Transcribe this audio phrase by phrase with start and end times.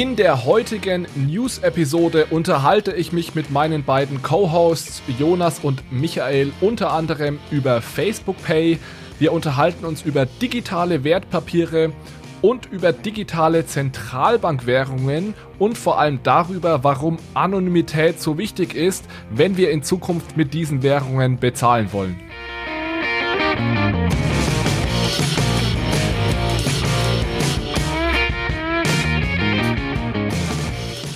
[0.00, 6.94] In der heutigen News-Episode unterhalte ich mich mit meinen beiden Co-Hosts Jonas und Michael unter
[6.94, 8.78] anderem über Facebook Pay.
[9.18, 11.92] Wir unterhalten uns über digitale Wertpapiere
[12.40, 19.70] und über digitale Zentralbankwährungen und vor allem darüber, warum Anonymität so wichtig ist, wenn wir
[19.70, 22.18] in Zukunft mit diesen Währungen bezahlen wollen.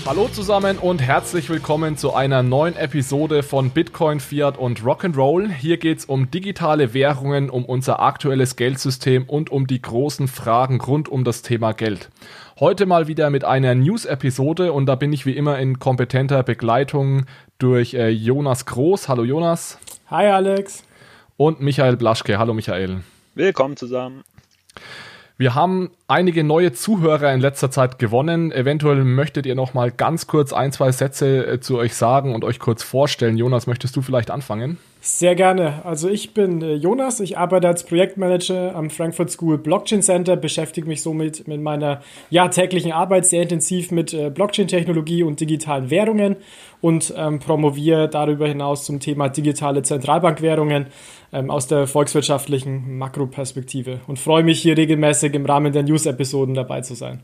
[0.06, 5.50] Hallo zusammen und herzlich willkommen zu einer neuen Episode von Bitcoin, Fiat und Rock'n'Roll.
[5.50, 10.78] Hier geht es um digitale Währungen, um unser aktuelles Geldsystem und um die großen Fragen
[10.78, 12.10] rund um das Thema Geld.
[12.60, 17.24] Heute mal wieder mit einer News-Episode und da bin ich wie immer in kompetenter Begleitung
[17.56, 19.08] durch äh, Jonas Groß.
[19.08, 19.78] Hallo Jonas.
[20.10, 20.84] Hi Alex.
[21.38, 22.38] Und Michael Blaschke.
[22.38, 23.00] Hallo Michael.
[23.34, 24.22] Willkommen zusammen.
[25.36, 28.52] Wir haben einige neue Zuhörer in letzter Zeit gewonnen.
[28.52, 32.44] Eventuell möchtet ihr noch mal ganz kurz ein, zwei Sätze äh, zu euch sagen und
[32.44, 33.36] euch kurz vorstellen.
[33.36, 34.78] Jonas, möchtest du vielleicht anfangen?
[35.06, 35.84] Sehr gerne.
[35.84, 40.88] Also ich bin äh, Jonas, ich arbeite als Projektmanager am Frankfurt School Blockchain Center, beschäftige
[40.88, 46.36] mich somit mit meiner ja, täglichen Arbeit sehr intensiv mit äh, Blockchain-Technologie und digitalen Währungen
[46.80, 50.86] und ähm, promoviere darüber hinaus zum Thema digitale Zentralbankwährungen
[51.34, 56.80] ähm, aus der volkswirtschaftlichen Makroperspektive und freue mich hier regelmäßig im Rahmen der News-Episoden dabei
[56.80, 57.20] zu sein.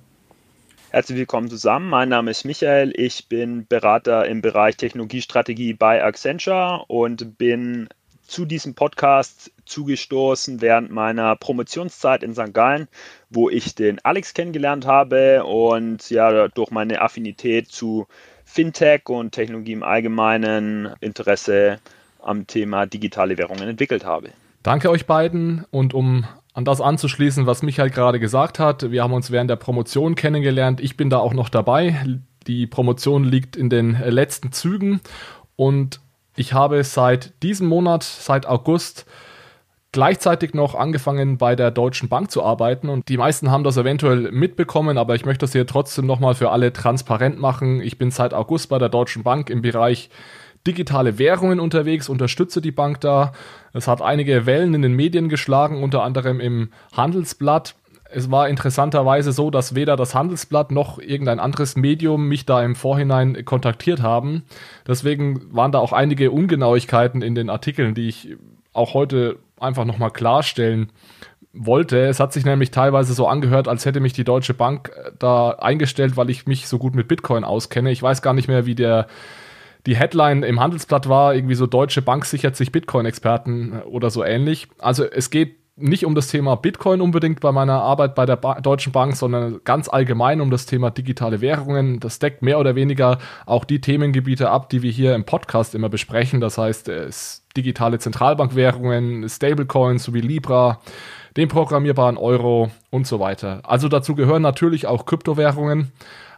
[0.93, 1.89] Herzlich willkommen zusammen.
[1.89, 2.93] Mein Name ist Michael.
[2.97, 7.89] Ich bin Berater im Bereich Technologiestrategie bei Accenture und bin
[8.27, 12.53] zu diesem Podcast zugestoßen während meiner Promotionszeit in St.
[12.53, 12.89] Gallen,
[13.29, 18.09] wo ich den Alex kennengelernt habe und ja durch meine Affinität zu
[18.45, 21.79] Fintech und Technologie im Allgemeinen Interesse
[22.21, 24.31] am Thema digitale Währungen entwickelt habe.
[24.65, 28.91] Danke euch beiden und um an das anzuschließen, was Michael gerade gesagt hat.
[28.91, 30.81] Wir haben uns während der Promotion kennengelernt.
[30.81, 32.19] Ich bin da auch noch dabei.
[32.47, 35.01] Die Promotion liegt in den letzten Zügen
[35.57, 36.01] und
[36.37, 39.07] ich habe seit diesem Monat, seit August,
[39.93, 44.31] gleichzeitig noch angefangen bei der Deutschen Bank zu arbeiten und die meisten haben das eventuell
[44.31, 47.81] mitbekommen, aber ich möchte das hier trotzdem nochmal für alle transparent machen.
[47.81, 50.09] Ich bin seit August bei der Deutschen Bank im Bereich
[50.67, 53.33] digitale Währungen unterwegs, unterstütze die Bank da.
[53.73, 57.75] Es hat einige Wellen in den Medien geschlagen, unter anderem im Handelsblatt.
[58.13, 62.75] Es war interessanterweise so, dass weder das Handelsblatt noch irgendein anderes Medium mich da im
[62.75, 64.43] Vorhinein kontaktiert haben.
[64.87, 68.37] Deswegen waren da auch einige Ungenauigkeiten in den Artikeln, die ich
[68.73, 70.91] auch heute einfach nochmal klarstellen
[71.53, 72.07] wollte.
[72.07, 76.17] Es hat sich nämlich teilweise so angehört, als hätte mich die Deutsche Bank da eingestellt,
[76.17, 77.91] weil ich mich so gut mit Bitcoin auskenne.
[77.91, 79.07] Ich weiß gar nicht mehr, wie der
[79.87, 84.69] die Headline im Handelsblatt war irgendwie so Deutsche Bank sichert sich Bitcoin-Experten oder so ähnlich.
[84.79, 88.61] Also es geht nicht um das Thema Bitcoin unbedingt bei meiner Arbeit bei der ba
[88.61, 92.01] Deutschen Bank, sondern ganz allgemein um das Thema digitale Währungen.
[92.01, 95.89] Das deckt mehr oder weniger auch die Themengebiete ab, die wir hier im Podcast immer
[95.89, 96.41] besprechen.
[96.41, 100.81] Das heißt, es digitale Zentralbankwährungen, Stablecoins sowie Libra,
[101.37, 103.61] den programmierbaren Euro und so weiter.
[103.65, 105.93] Also dazu gehören natürlich auch Kryptowährungen.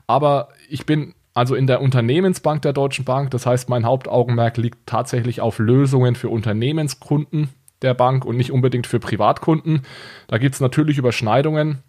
[0.07, 3.31] Aber ich bin also in der Unternehmensbank der Deutschen Bank.
[3.31, 7.49] Das heißt, mein Hauptaugenmerk liegt tatsächlich auf Lösungen für Unternehmenskunden
[7.81, 9.83] der Bank und nicht unbedingt für Privatkunden.
[10.29, 11.83] Da gibt es natürlich Überschneidungen,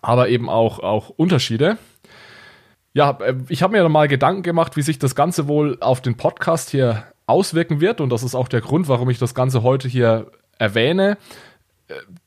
[0.00, 1.76] aber eben auch, auch Unterschiede.
[2.94, 6.00] Ja, äh, ich habe mir dann mal Gedanken gemacht, wie sich das Ganze wohl auf
[6.00, 8.00] den Podcast hier auswirken wird.
[8.00, 11.18] Und das ist auch der Grund, warum ich das Ganze heute hier erwähne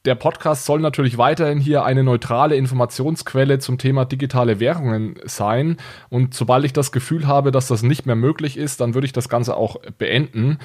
[0.05, 5.77] der Podcast soll natürlich weiterhin hier eine neutrale Informationsquelle zum Thema digitale Währungen sein.
[6.09, 9.13] Und sobald ich das Gefühl habe, dass das nicht mehr möglich ist, dann würde ich
[9.13, 10.57] das Ganze auch beenden.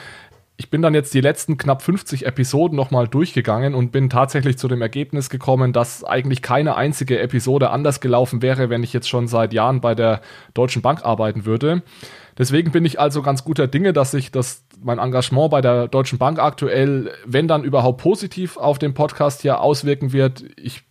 [0.59, 4.69] Ich bin dann jetzt die letzten knapp 50 Episoden nochmal durchgegangen und bin tatsächlich zu
[4.69, 9.29] dem Ergebnis gekommen, dass eigentlich keine einzige Episode anders gelaufen wäre, wenn ich jetzt schon
[9.29, 10.23] seit Jahren bei der
[10.55, 11.83] Deutschen Bank arbeiten würde.
[12.39, 16.19] Deswegen bin ich also ganz guter Dinge, dass sich das mein Engagement bei der Deutschen
[16.19, 20.45] Bank aktuell, wenn dann überhaupt positiv auf den Podcast hier auswirken wird.
[20.57, 20.85] Ich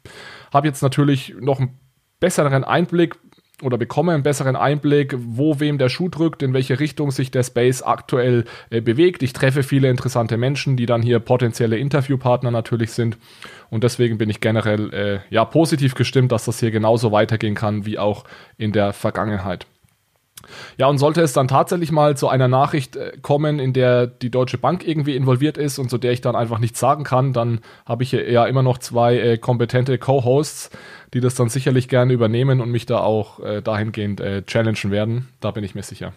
[0.54, 1.80] habe jetzt natürlich noch einen
[2.20, 3.16] besseren Einblick
[3.62, 7.44] oder bekomme einen besseren Einblick, wo wem der Schuh drückt, in welche Richtung sich der
[7.44, 9.24] Space aktuell äh, bewegt.
[9.24, 13.18] Ich treffe viele interessante Menschen, die dann hier potenzielle Interviewpartner natürlich sind.
[13.70, 17.86] Und deswegen bin ich generell äh, ja positiv gestimmt, dass das hier genauso weitergehen kann
[17.86, 18.26] wie auch
[18.58, 19.66] in der Vergangenheit.
[20.78, 24.30] Ja, und sollte es dann tatsächlich mal zu einer Nachricht äh, kommen, in der die
[24.30, 27.62] Deutsche Bank irgendwie involviert ist und zu der ich dann einfach nichts sagen kann, dann
[27.86, 30.70] habe ich ja immer noch zwei äh, kompetente Co-Hosts,
[31.16, 35.30] die das dann sicherlich gerne übernehmen und mich da auch äh, dahingehend äh, challengen werden.
[35.40, 36.12] Da bin ich mir sicher.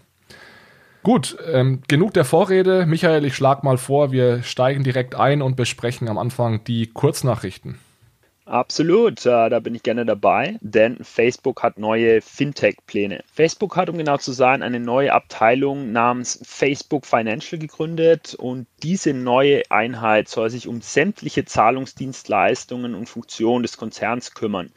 [1.05, 2.85] Gut, ähm, genug der Vorrede.
[2.85, 7.79] Michael, ich schlage mal vor, wir steigen direkt ein und besprechen am Anfang die Kurznachrichten.
[8.49, 13.23] Absolut, äh, da bin ich gerne dabei, denn Facebook hat neue Fintech-Pläne.
[13.31, 19.13] Facebook hat, um genau zu sein, eine neue Abteilung namens Facebook Financial gegründet und diese
[19.13, 24.73] neue Einheit soll sich um sämtliche Zahlungsdienstleistungen und Funktionen des Konzerns kümmern.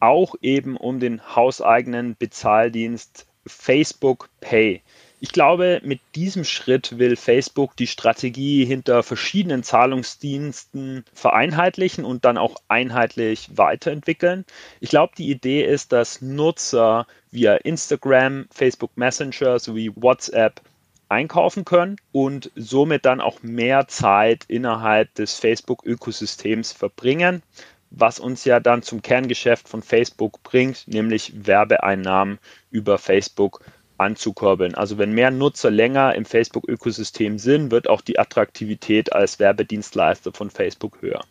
[0.00, 4.82] Auch eben um den hauseigenen Bezahldienst Facebook Pay.
[5.20, 12.36] Ich glaube, mit diesem Schritt will Facebook die Strategie hinter verschiedenen Zahlungsdiensten vereinheitlichen und dann
[12.36, 14.44] auch einheitlich weiterentwickeln.
[14.80, 20.60] Ich glaube, die Idee ist, dass Nutzer via Instagram, Facebook Messenger sowie WhatsApp
[21.08, 27.42] einkaufen können und somit dann auch mehr Zeit innerhalb des Facebook-Ökosystems verbringen,
[27.90, 32.38] was uns ja dann zum Kerngeschäft von Facebook bringt, nämlich Werbeeinnahmen
[32.70, 33.60] über Facebook
[33.98, 34.74] anzukurbeln.
[34.74, 40.50] Also wenn mehr Nutzer länger im Facebook-Ökosystem sind, wird auch die Attraktivität als Werbedienstleister von
[40.50, 41.24] Facebook höher.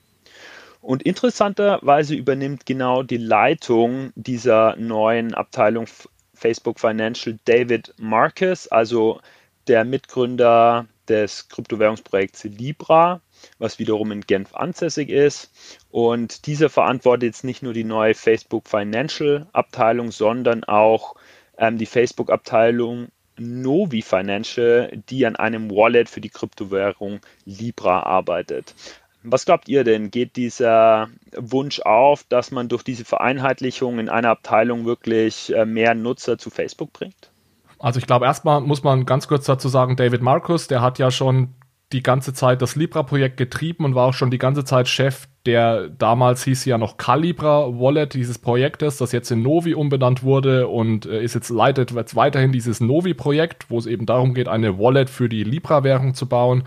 [0.81, 5.87] Und interessanterweise übernimmt genau die Leitung dieser neuen Abteilung
[6.33, 9.21] Facebook Financial David Marcus, also
[9.67, 13.21] der Mitgründer des Kryptowährungsprojekts Libra,
[13.59, 15.51] was wiederum in Genf ansässig ist.
[15.89, 21.15] Und dieser verantwortet jetzt nicht nur die neue Facebook Financial Abteilung, sondern auch
[21.57, 28.75] ähm, die Facebook-Abteilung Novi Financial, die an einem Wallet für die Kryptowährung Libra arbeitet.
[29.23, 30.11] Was glaubt ihr denn?
[30.11, 35.95] Geht dieser Wunsch auf, dass man durch diese Vereinheitlichung in einer Abteilung wirklich äh, mehr
[35.95, 37.31] Nutzer zu Facebook bringt?
[37.79, 41.09] Also ich glaube, erstmal muss man ganz kurz dazu sagen, David Marcus, der hat ja
[41.09, 41.55] schon
[41.93, 45.89] die ganze Zeit das Libra-Projekt getrieben und war auch schon die ganze Zeit Chef der
[45.89, 51.05] damals hieß ja noch Calibra Wallet dieses Projektes, das jetzt in Novi umbenannt wurde und
[51.05, 55.09] äh, ist jetzt leitet jetzt weiterhin dieses Novi-Projekt, wo es eben darum geht, eine Wallet
[55.09, 56.63] für die Libra-Währung zu bauen.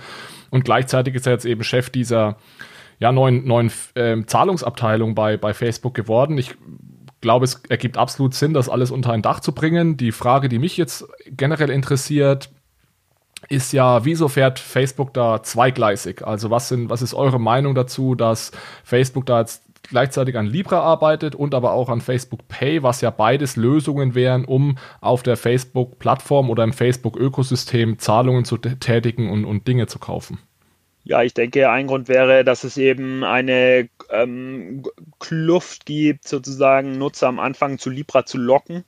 [0.50, 2.37] Und gleichzeitig ist er jetzt eben Chef dieser
[2.99, 6.37] ja, neuen, neuen äh, Zahlungsabteilung bei, bei Facebook geworden.
[6.37, 6.55] Ich
[7.20, 9.96] glaube, es ergibt absolut Sinn, das alles unter ein Dach zu bringen.
[9.96, 12.50] Die Frage, die mich jetzt generell interessiert,
[13.48, 16.26] ist ja, wieso fährt Facebook da zweigleisig?
[16.26, 18.52] Also was, sind, was ist eure Meinung dazu, dass
[18.84, 23.10] Facebook da jetzt gleichzeitig an Libra arbeitet und aber auch an Facebook Pay, was ja
[23.10, 29.69] beides Lösungen wären, um auf der Facebook-Plattform oder im Facebook-Ökosystem Zahlungen zu tätigen und, und
[29.69, 30.38] Dinge zu kaufen?
[31.04, 34.82] Ja, ich denke, ein Grund wäre, dass es eben eine ähm,
[35.20, 38.84] Kluft gibt, sozusagen Nutzer am Anfang zu Libra zu locken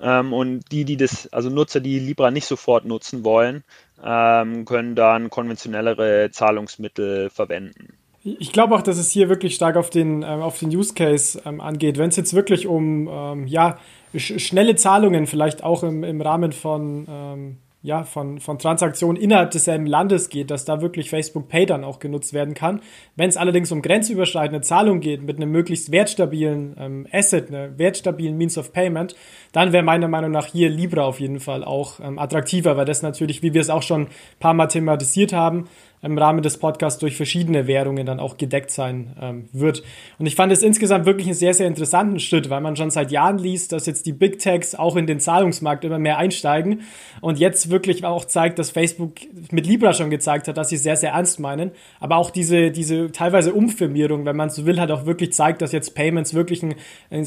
[0.00, 3.62] ähm, und die, die das, also Nutzer, die Libra nicht sofort nutzen wollen,
[4.04, 7.94] ähm, können dann konventionellere Zahlungsmittel verwenden.
[8.24, 11.42] Ich glaube auch, dass es hier wirklich stark auf den, ähm, auf den Use Case
[11.44, 11.98] ähm, angeht.
[11.98, 13.78] Wenn es jetzt wirklich um ähm, ja,
[14.16, 19.50] sch schnelle Zahlungen, vielleicht auch im, im Rahmen von ähm, ja, von, von Transaktionen innerhalb
[19.50, 22.80] desselben Landes geht, dass da wirklich Facebook Pay dann auch genutzt werden kann.
[23.16, 28.36] Wenn es allerdings um grenzüberschreitende Zahlungen geht, mit einem möglichst wertstabilen ähm, Asset, einer wertstabilen
[28.36, 29.16] Means of Payment,
[29.50, 33.02] dann wäre meiner Meinung nach hier Libra auf jeden Fall auch ähm, attraktiver, weil das
[33.02, 34.08] natürlich, wie wir es auch schon ein
[34.38, 35.68] paar Mal thematisiert haben,
[36.02, 39.82] im Rahmen des Podcasts durch verschiedene Währungen dann auch gedeckt sein ähm, wird.
[40.18, 43.12] Und ich fand es insgesamt wirklich einen sehr, sehr interessanten Schritt, weil man schon seit
[43.12, 46.80] Jahren liest, dass jetzt die Big Techs auch in den Zahlungsmarkt immer mehr einsteigen
[47.20, 49.14] und jetzt wirklich auch zeigt, dass Facebook
[49.52, 53.12] mit Libra schon gezeigt hat, dass sie sehr, sehr ernst meinen, aber auch diese, diese
[53.12, 56.74] teilweise Umfirmierung, wenn man so will, hat auch wirklich zeigt, dass jetzt Payments wirklich ein,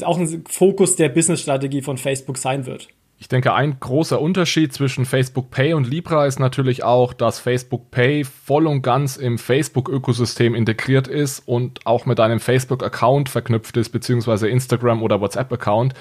[0.02, 2.88] auch ein Fokus der Businessstrategie von Facebook sein wird.
[3.18, 7.90] Ich denke, ein großer Unterschied zwischen Facebook Pay und Libra ist natürlich auch, dass Facebook
[7.90, 13.88] Pay voll und ganz im Facebook-Ökosystem integriert ist und auch mit einem Facebook-Account verknüpft ist,
[13.88, 15.94] beziehungsweise Instagram- oder WhatsApp-Account.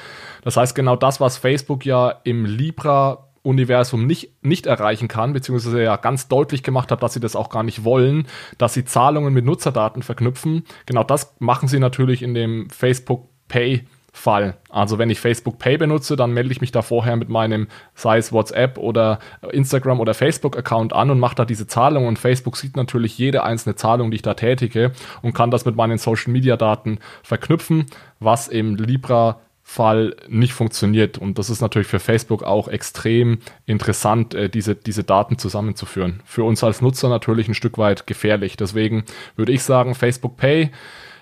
[0.44, 5.82] Das heißt, genau das, was Facebook ja im Libra Universum nicht, nicht erreichen kann, beziehungsweise
[5.82, 9.34] ja ganz deutlich gemacht hat, dass sie das auch gar nicht wollen, dass sie Zahlungen
[9.34, 10.66] mit Nutzerdaten verknüpfen.
[10.86, 14.56] Genau das machen sie natürlich in dem Facebook Pay Fall.
[14.70, 18.18] Also wenn ich Facebook Pay benutze, dann melde ich mich da vorher mit meinem, sei
[18.18, 19.20] es WhatsApp oder
[19.52, 23.76] Instagram oder Facebook-Account an und mache da diese Zahlung und Facebook sieht natürlich jede einzelne
[23.76, 27.88] Zahlung, die ich da tätige und kann das mit meinen Social-Media-Daten verknüpfen,
[28.22, 31.18] was im Libra Fall nicht funktioniert.
[31.18, 36.22] Und das ist natürlich für Facebook auch extrem interessant, äh, diese, diese Daten zusammenzuführen.
[36.24, 38.56] Für uns als Nutzer natürlich ein Stück weit gefährlich.
[38.56, 39.04] Deswegen
[39.36, 40.72] würde ich sagen, Facebook Pay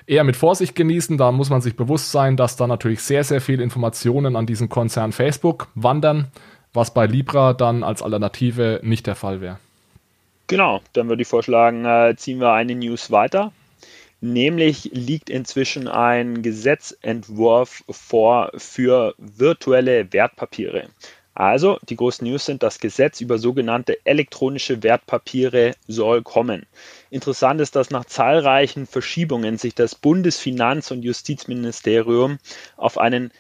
[0.08, 1.18] eher mit Vorsicht genießen.
[1.18, 4.70] Da muss man sich bewusst sein, dass da natürlich sehr, sehr viele Informationen an diesen
[4.70, 6.28] Konzern Facebook wandern,
[6.74, 9.60] was bei Libra dann als Alternative nicht der Fall wäre.
[10.48, 13.52] Genau, dann würde ich vorschlagen, äh, ziehen wir eine News weiter.
[14.22, 20.88] Nämlich liegt inzwischen ein Gesetzentwurf vor für virtuelle Wertpapiere.
[21.36, 26.68] Also, die großen News sind, das Gesetz über sogenannte elektronische Wertpapiere soll kommen.
[27.10, 32.38] Interessant ist, dass nach zahlreichen Verschiebungen sich das Bundesfinanz- und Justizministerium
[32.78, 33.32] auf einen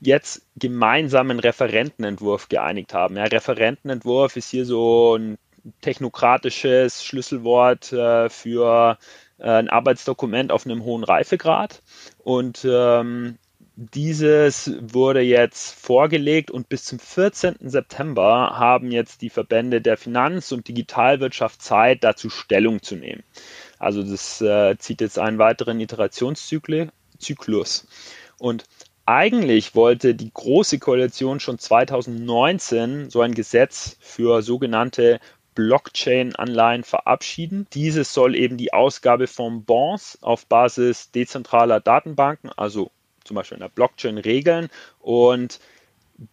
[0.00, 3.16] jetzt gemeinsamen Referentenentwurf geeinigt haben.
[3.16, 5.38] Ja, Referentenentwurf ist hier so ein
[5.82, 8.98] technokratisches Schlüsselwort äh, für
[9.38, 11.82] äh, ein Arbeitsdokument auf einem hohen Reifegrad.
[12.18, 13.38] Und ähm,
[13.76, 17.56] dieses wurde jetzt vorgelegt und bis zum 14.
[17.60, 23.22] September haben jetzt die Verbände der Finanz- und Digitalwirtschaft Zeit, dazu Stellung zu nehmen.
[23.78, 27.86] Also das äh, zieht jetzt einen weiteren Iterationszyklus.
[28.38, 28.64] Und
[29.06, 35.20] eigentlich wollte die Große Koalition schon 2019 so ein Gesetz für sogenannte
[35.54, 37.66] Blockchain-Anleihen verabschieden.
[37.72, 42.90] Dieses soll eben die Ausgabe von Bonds auf Basis dezentraler Datenbanken, also
[43.30, 45.60] zum Beispiel in der Blockchain regeln und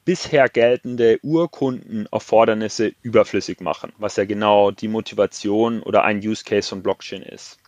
[0.04, 6.82] bisher geltende Urkundenerfordernisse überflüssig machen, was ja genau die Motivation oder ein Use Case von
[6.82, 7.60] Blockchain ist.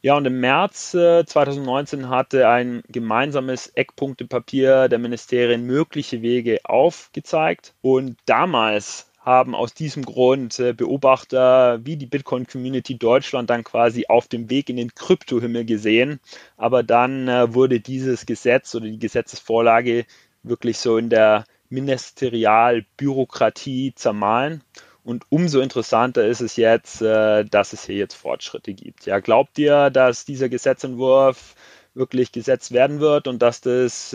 [0.00, 7.74] Ja, und im März äh, 2019 hatte ein gemeinsames Eckpunktepapier der Ministerien mögliche Wege aufgezeigt.
[7.82, 14.28] Und damals haben aus diesem Grund äh, Beobachter wie die Bitcoin-Community Deutschland dann quasi auf
[14.28, 16.20] dem Weg in den Kryptohimmel gesehen.
[16.56, 20.06] Aber dann äh, wurde dieses Gesetz oder die Gesetzesvorlage
[20.44, 24.62] wirklich so in der Ministerialbürokratie zermahlen.
[25.02, 29.06] Und umso interessanter ist es jetzt, äh, dass es hier jetzt Fortschritte gibt.
[29.06, 31.56] Ja, glaubt ihr, dass dieser Gesetzentwurf
[31.94, 34.14] wirklich gesetzt werden wird und dass das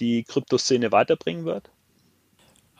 [0.00, 1.70] die Kryptoszene weiterbringen wird?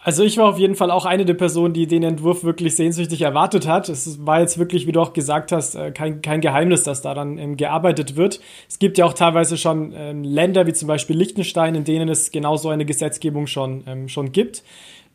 [0.03, 3.21] Also ich war auf jeden Fall auch eine der Personen, die den Entwurf wirklich sehnsüchtig
[3.21, 3.91] erwartet hat.
[3.91, 7.37] Es war jetzt wirklich, wie du auch gesagt hast, äh, kein, kein Geheimnis, dass daran
[7.37, 8.41] ähm, gearbeitet wird.
[8.67, 12.31] Es gibt ja auch teilweise schon ähm, Länder wie zum Beispiel Liechtenstein, in denen es
[12.31, 14.63] genau so eine Gesetzgebung schon, ähm, schon gibt.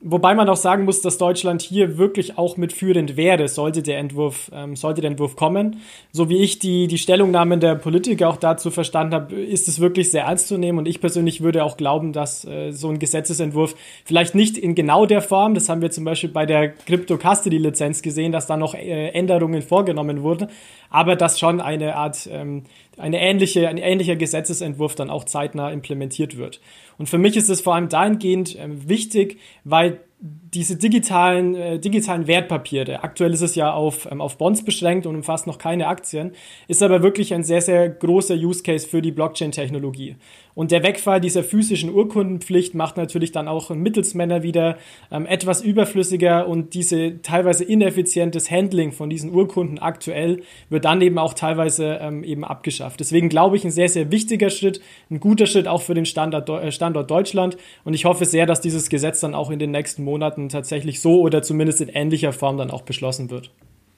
[0.02, 4.52] Wobei man auch sagen muss, dass Deutschland hier wirklich auch mitführend wäre, sollte der Entwurf,
[4.54, 5.78] ähm, sollte der Entwurf kommen.
[6.12, 10.12] So wie ich die, die Stellungnahmen der Politiker auch dazu verstanden habe, ist es wirklich
[10.12, 10.80] sehr ernst zu nehmen.
[10.80, 15.06] Und ich persönlich würde auch glauben, dass äh, so ein Gesetzesentwurf vielleicht nicht in genau
[15.06, 18.58] der Form, das haben wir zum Beispiel bei der Crypto Custody Lizenz gesehen, dass da
[18.58, 20.50] noch äh, Änderungen vorgenommen wurden,
[20.90, 22.64] aber dass schon eine Art, ähm,
[22.98, 26.60] eine ähnliche, ein ähnlicher Gesetzesentwurf dann auch zeitnah implementiert wird.
[26.98, 30.00] Und für mich ist es vor allem dahingehend äh, wichtig, weil
[30.56, 35.16] diese digitalen, äh, digitalen Wertpapiere, aktuell ist es ja auf, ähm, auf Bonds beschränkt und
[35.16, 36.32] umfasst noch keine Aktien,
[36.70, 40.16] ist aber wirklich ein sehr, sehr großer Use Case für die Blockchain-Technologie.
[40.56, 44.78] Und der Wegfall dieser physischen Urkundenpflicht macht natürlich dann auch Mittelsmänner wieder
[45.12, 51.18] ähm, etwas überflüssiger und diese teilweise ineffizientes Handling von diesen Urkunden aktuell wird dann eben
[51.18, 53.02] auch teilweise ähm, eben abgeschafft.
[53.02, 54.80] Deswegen glaube ich, ein sehr, sehr wichtiger Schritt,
[55.12, 57.58] ein guter Schritt auch für den Standort, äh, Standort Deutschland.
[57.84, 61.22] Und ich hoffe sehr, dass dieses Gesetz dann auch in den nächsten Monaten tatsächlich so
[61.22, 63.52] oder zumindest in ähnlicher Form dann auch beschlossen wird.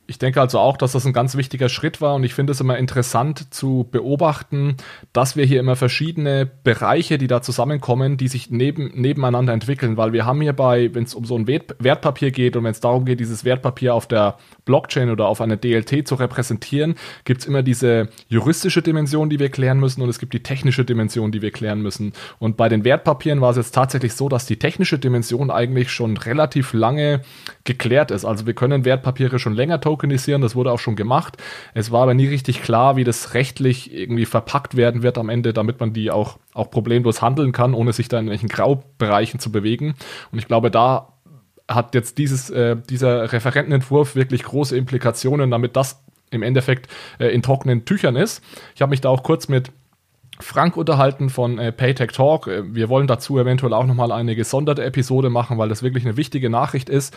[0.10, 2.62] Ich denke also auch, dass das ein ganz wichtiger Schritt war und ich finde es
[2.62, 4.78] immer interessant zu beobachten,
[5.12, 10.14] dass wir hier immer verschiedene Bereiche, die da zusammenkommen, die sich neben, nebeneinander entwickeln, weil
[10.14, 13.20] wir haben hierbei, wenn es um so ein Wertpapier geht und wenn es darum geht,
[13.20, 16.96] dieses Wertpapier auf der Blockchain oder auf einer DLT zu repräsentieren,
[17.26, 20.86] gibt es immer diese juristische Dimension, die wir klären müssen und es gibt die technische
[20.86, 22.14] Dimension, die wir klären müssen.
[22.40, 26.16] Und bei den Wertpapieren war es jetzt tatsächlich so, dass die technische Dimension eigentlich schon
[26.16, 27.24] relativ lange
[27.66, 28.24] geklärt ist.
[28.24, 31.38] Also wir können Wertpapiere schon länger token tokenisieren, das wurde auch schon gemacht.
[31.74, 35.54] Es war aber nie richtig klar, wie das rechtlich irgendwie verpackt werden wird am Ende,
[35.54, 39.52] damit man die auch, auch problemlos handeln kann, ohne sich da in welchen Graubereichen zu
[39.52, 39.96] bewegen.
[40.32, 41.14] Und ich glaube, da
[41.68, 46.88] hat jetzt dieses, äh, dieser Referentenentwurf wirklich große Implikationen, damit das im Endeffekt
[47.20, 48.44] äh, in trockenen Tüchern ist.
[48.76, 49.72] Ich habe mich da auch kurz mit
[50.40, 52.48] Frank unterhalten von äh, Paytech Talk.
[52.48, 56.18] Äh, wir wollen dazu eventuell auch nochmal eine gesonderte Episode machen, weil das wirklich eine
[56.18, 57.16] wichtige Nachricht ist.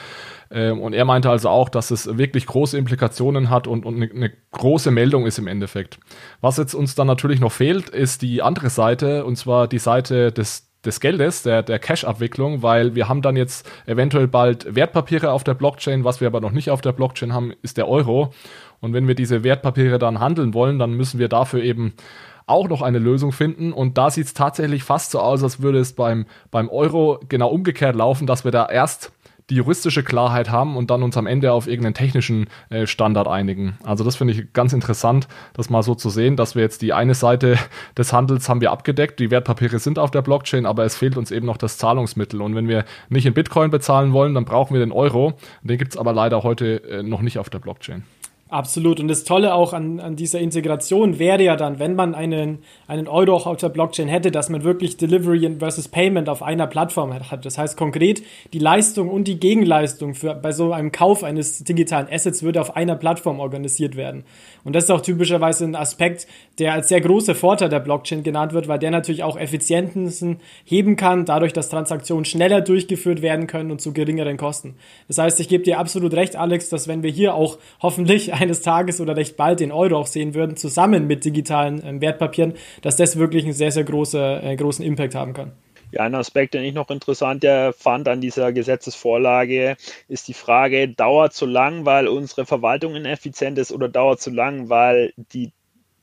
[0.50, 4.10] Ähm, und er meinte also auch, dass es wirklich große Implikationen hat und, und eine,
[4.10, 5.98] eine große Meldung ist im Endeffekt.
[6.40, 10.32] Was jetzt uns dann natürlich noch fehlt, ist die andere Seite, und zwar die Seite
[10.32, 15.44] des des Geldes, der, der Cash-Abwicklung, weil wir haben dann jetzt eventuell bald Wertpapiere auf
[15.44, 16.04] der Blockchain.
[16.04, 18.32] Was wir aber noch nicht auf der Blockchain haben, ist der Euro.
[18.80, 21.92] Und wenn wir diese Wertpapiere dann handeln wollen, dann müssen wir dafür eben
[22.50, 23.72] auch noch eine Lösung finden.
[23.72, 27.48] Und da sieht es tatsächlich fast so aus, als würde es beim, beim Euro genau
[27.48, 29.12] umgekehrt laufen, dass wir da erst
[29.50, 33.76] die juristische Klarheit haben und dann uns am Ende auf irgendeinen technischen äh, Standard einigen.
[33.82, 36.92] Also das finde ich ganz interessant, das mal so zu sehen, dass wir jetzt die
[36.92, 37.58] eine Seite
[37.98, 41.32] des Handels haben wir abgedeckt, die Wertpapiere sind auf der Blockchain, aber es fehlt uns
[41.32, 42.40] eben noch das Zahlungsmittel.
[42.40, 45.34] Und wenn wir nicht in Bitcoin bezahlen wollen, dann brauchen wir den Euro.
[45.62, 48.04] Den gibt es aber leider heute äh, noch nicht auf der Blockchain.
[48.50, 48.98] Absolut.
[48.98, 53.06] Und das Tolle auch an, an dieser Integration wäre ja dann, wenn man einen, einen
[53.06, 57.14] Euro auch auf der Blockchain hätte, dass man wirklich Delivery versus Payment auf einer Plattform
[57.14, 57.46] hat.
[57.46, 62.08] Das heißt konkret, die Leistung und die Gegenleistung für, bei so einem Kauf eines digitalen
[62.10, 64.24] Assets würde auf einer Plattform organisiert werden.
[64.64, 66.26] Und das ist auch typischerweise ein Aspekt,
[66.58, 70.96] der als sehr großer Vorteil der Blockchain genannt wird, weil der natürlich auch Effizienzen heben
[70.96, 74.74] kann, dadurch, dass Transaktionen schneller durchgeführt werden können und zu geringeren Kosten.
[75.06, 78.62] Das heißt, ich gebe dir absolut recht, Alex, dass wenn wir hier auch hoffentlich eines
[78.62, 82.96] Tages oder recht bald den Euro auch sehen würden, zusammen mit digitalen äh, Wertpapieren, dass
[82.96, 85.52] das wirklich einen sehr, sehr große, äh, großen Impact haben kann.
[85.92, 87.44] Ja, ein Aspekt, den ich noch interessant
[87.76, 93.72] fand an dieser Gesetzesvorlage, ist die Frage, dauert so lang, weil unsere Verwaltung ineffizient ist
[93.72, 95.50] oder dauert so lang, weil die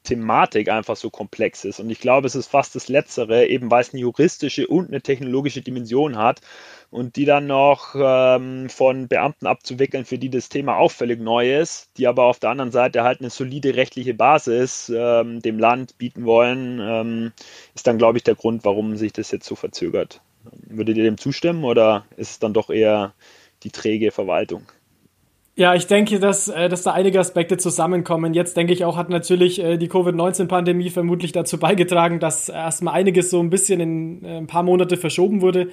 [0.08, 1.80] Thematik einfach so komplex ist.
[1.80, 5.02] Und ich glaube, es ist fast das Letztere, eben weil es eine juristische und eine
[5.02, 6.42] technologische Dimension hat
[6.90, 11.60] und die dann noch ähm, von Beamten abzuwickeln, für die das Thema auch völlig neu
[11.60, 15.98] ist, die aber auf der anderen Seite halt eine solide rechtliche Basis ähm, dem Land
[15.98, 17.32] bieten wollen, ähm,
[17.76, 20.22] ist dann, glaube ich, der Grund, warum sich das jetzt so verzögert.
[20.68, 23.14] Würdet ihr dem zustimmen oder ist es dann doch eher
[23.64, 24.64] die träge Verwaltung?
[25.58, 28.36] Ja, ich denke, dass, äh, dass da einige Aspekte zusammenkommen.
[28.36, 33.32] Jetzt denke ich auch, hat natürlich äh, die Covid-19-Pandemie vermutlich dazu beigetragen, dass erstmal einiges
[33.32, 35.70] so ein bisschen in äh, ein paar Monate verschoben wurde.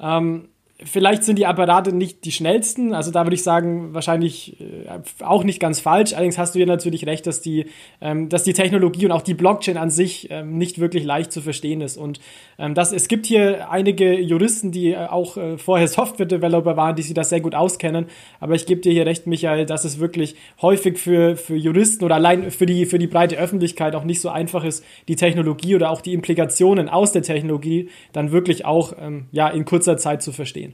[0.00, 0.48] Ähm,
[0.84, 5.42] Vielleicht sind die Apparate nicht die schnellsten, also da würde ich sagen, wahrscheinlich äh, auch
[5.42, 6.12] nicht ganz falsch.
[6.12, 7.66] Allerdings hast du hier natürlich recht, dass die,
[8.02, 11.40] ähm, dass die Technologie und auch die Blockchain an sich ähm, nicht wirklich leicht zu
[11.40, 11.96] verstehen ist.
[11.96, 12.20] Und
[12.58, 17.02] ähm, das, es gibt hier einige Juristen, die äh, auch äh, vorher Software-Developer waren, die
[17.02, 18.04] sich das sehr gut auskennen.
[18.38, 22.16] Aber ich gebe dir hier recht, Michael, dass es wirklich häufig für, für Juristen oder
[22.16, 25.90] allein für die, für die breite Öffentlichkeit auch nicht so einfach ist, die Technologie oder
[25.90, 30.32] auch die Implikationen aus der Technologie dann wirklich auch ähm, ja, in kurzer Zeit zu
[30.32, 30.65] verstehen.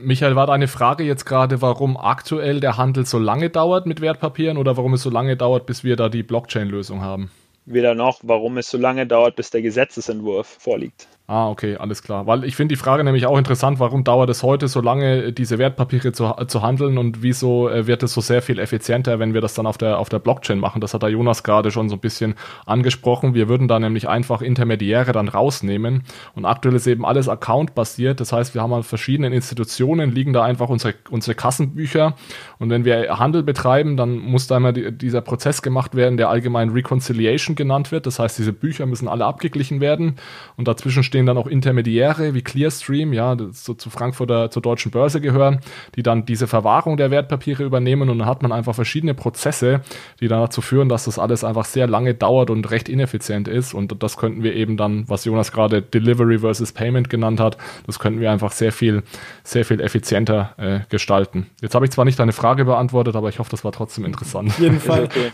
[0.00, 4.56] Michael, war deine Frage jetzt gerade, warum aktuell der Handel so lange dauert mit Wertpapieren
[4.56, 7.30] oder warum es so lange dauert, bis wir da die Blockchain-Lösung haben?
[7.64, 11.08] Weder noch, warum es so lange dauert, bis der Gesetzesentwurf vorliegt.
[11.28, 12.28] Ah, okay, alles klar.
[12.28, 15.58] Weil ich finde die Frage nämlich auch interessant, warum dauert es heute so lange, diese
[15.58, 19.40] Wertpapiere zu, zu handeln und wieso äh, wird es so sehr viel effizienter, wenn wir
[19.40, 20.80] das dann auf der, auf der Blockchain machen?
[20.80, 23.34] Das hat der Jonas gerade schon so ein bisschen angesprochen.
[23.34, 26.04] Wir würden da nämlich einfach Intermediäre dann rausnehmen
[26.36, 28.20] und aktuell ist eben alles Account-basiert.
[28.20, 32.14] Das heißt, wir haben an verschiedenen Institutionen, liegen da einfach unsere, unsere Kassenbücher
[32.60, 36.28] und wenn wir Handel betreiben, dann muss da immer die, dieser Prozess gemacht werden, der
[36.28, 38.06] allgemein Reconciliation genannt wird.
[38.06, 40.20] Das heißt, diese Bücher müssen alle abgeglichen werden
[40.56, 44.90] und dazwischen steht stehen dann auch Intermediäre wie Clearstream, ja, so zu Frankfurter, zur deutschen
[44.90, 45.60] Börse gehören,
[45.94, 49.80] die dann diese Verwahrung der Wertpapiere übernehmen und dann hat man einfach verschiedene Prozesse,
[50.20, 53.72] die dann dazu führen, dass das alles einfach sehr lange dauert und recht ineffizient ist
[53.72, 57.98] und das könnten wir eben dann, was Jonas gerade Delivery versus Payment genannt hat, das
[57.98, 59.02] könnten wir einfach sehr viel,
[59.42, 61.46] sehr viel effizienter äh, gestalten.
[61.62, 64.50] Jetzt habe ich zwar nicht deine Frage beantwortet, aber ich hoffe, das war trotzdem interessant.
[64.50, 65.04] Auf jeden Fall.
[65.04, 65.32] Okay.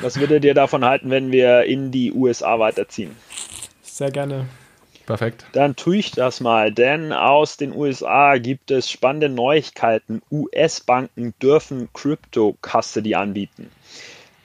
[0.00, 3.12] Was würdet ihr davon halten, wenn wir in die USA weiterziehen?
[3.80, 4.46] Sehr gerne.
[5.06, 5.44] Perfekt.
[5.52, 10.22] Dann tue ich das mal, denn aus den USA gibt es spannende Neuigkeiten.
[10.30, 13.70] US-Banken dürfen Crypto Custody anbieten.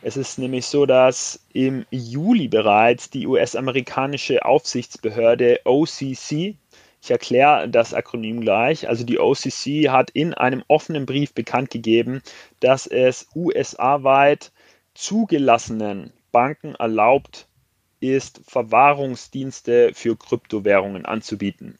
[0.01, 6.55] Es ist nämlich so, dass im Juli bereits die US-amerikanische Aufsichtsbehörde OCC,
[7.01, 12.21] ich erkläre das Akronym gleich, also die OCC hat in einem offenen Brief bekannt gegeben,
[12.59, 14.51] dass es USA-weit
[14.93, 17.48] zugelassenen Banken erlaubt
[17.99, 21.77] ist, Verwahrungsdienste für Kryptowährungen anzubieten.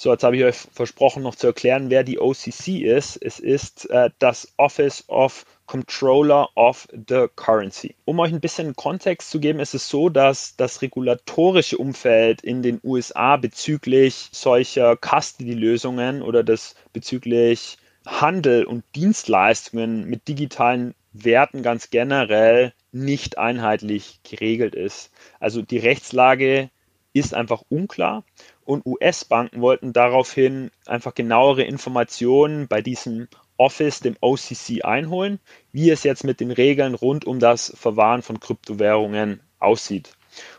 [0.00, 3.16] So, jetzt habe ich euch versprochen, noch zu erklären, wer die OCC ist.
[3.16, 7.96] Es ist äh, das Office of Controller of the Currency.
[8.04, 12.62] Um euch ein bisschen Kontext zu geben, ist es so, dass das regulatorische Umfeld in
[12.62, 21.90] den USA bezüglich solcher Custody-Lösungen oder das bezüglich Handel und Dienstleistungen mit digitalen Werten ganz
[21.90, 22.72] generell
[23.04, 25.10] nicht einheitlich geregelt ist.
[25.40, 26.70] Also die Rechtslage
[27.12, 28.24] ist einfach unklar
[28.64, 35.40] und US-Banken wollten daraufhin einfach genauere Informationen bei diesem Office, dem OCC, einholen,
[35.72, 40.12] wie es jetzt mit den Regeln rund um das Verwahren von Kryptowährungen aussieht.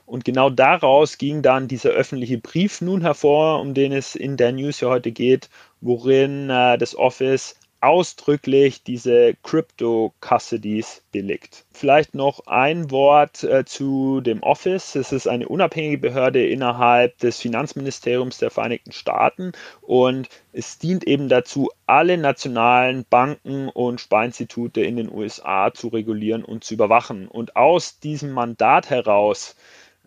[0.06, 4.52] Und genau daraus ging dann dieser öffentliche Brief nun hervor, um den es in der
[4.52, 5.49] News ja heute geht,
[5.82, 11.65] worin äh, das Office ausdrücklich diese Crypto Custodies billigt.
[11.71, 14.95] Vielleicht noch ein Wort äh, zu dem Office.
[14.95, 21.29] Es ist eine unabhängige Behörde innerhalb des Finanzministeriums der Vereinigten Staaten und es dient eben
[21.29, 27.27] dazu, alle nationalen Banken und Sparinstitute in den USA zu regulieren und zu überwachen.
[27.27, 29.55] Und aus diesem Mandat heraus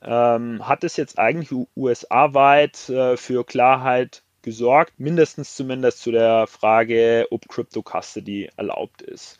[0.02, 7.26] ähm, hat es jetzt eigentlich USA-weit äh, für Klarheit gesorgt, mindestens zumindest zu der Frage,
[7.31, 9.38] ob Crypto Custody erlaubt ist.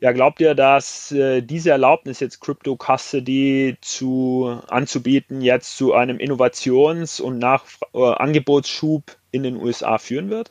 [0.00, 6.16] Ja, glaubt ihr, dass äh, diese Erlaubnis jetzt Crypto Custody zu anzubieten jetzt zu einem
[6.16, 10.50] Innovations- und Nach äh, Angebotsschub in den USA führen wird?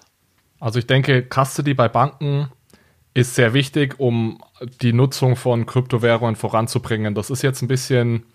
[0.60, 2.52] Also ich denke, Custody bei Banken
[3.16, 4.40] ist sehr wichtig, um
[4.82, 7.16] die Nutzung von Kryptowährungen voranzubringen.
[7.16, 8.26] Das ist jetzt ein bisschen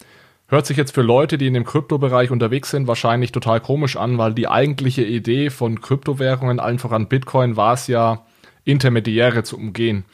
[0.46, 4.18] Hört sich jetzt für Leute, die in dem Kryptobereich unterwegs sind, wahrscheinlich total komisch an,
[4.18, 8.26] weil die eigentliche Idee von Kryptowährungen, allen voran Bitcoin, war es ja,
[8.64, 10.04] Intermediäre zu umgehen.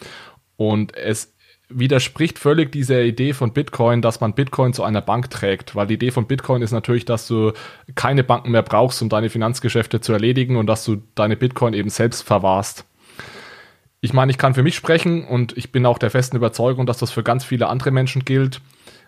[0.57, 1.33] Und es
[1.69, 5.95] widerspricht völlig dieser Idee von Bitcoin, dass man Bitcoin zu einer Bank trägt, weil die
[5.95, 7.53] Idee von Bitcoin ist natürlich, dass du
[7.95, 11.91] keine Banken mehr brauchst, um deine Finanzgeschäfte zu erledigen und dass du deine Bitcoin eben
[11.91, 12.85] selbst verwahrst.
[14.01, 16.99] Ich meine, ich kann für mich sprechen und ich bin auch der festen Überzeugung, dass
[16.99, 18.61] das für ganz viele andere Menschen gilt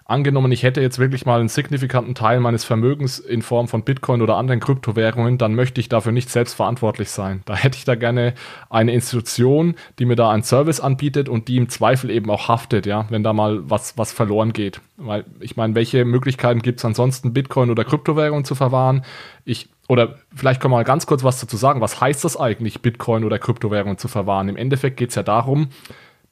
[0.04, 4.22] angenommen, ich hätte jetzt wirklich mal einen signifikanten Teil meines Vermögens in Form von Bitcoin
[4.22, 7.42] oder anderen Kryptowährungen, dann möchte ich dafür nicht selbst verantwortlich sein.
[7.44, 8.34] Da hätte ich da gerne
[8.70, 12.86] eine Institution, die mir da einen Service anbietet und die im Zweifel eben auch haftet,
[12.86, 14.80] ja, wenn da mal was, was verloren geht.
[14.96, 19.04] Weil ich meine, welche Möglichkeiten gibt es ansonsten, Bitcoin oder Kryptowährungen zu verwahren?
[19.44, 21.80] Ich oder vielleicht kann man mal ganz kurz was dazu sagen.
[21.80, 24.48] Was heißt das eigentlich, Bitcoin oder Kryptowährungen zu verwahren?
[24.48, 25.68] Im Endeffekt geht es ja darum,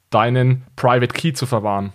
[0.09, 1.91] deinen Private Key zu verwahren.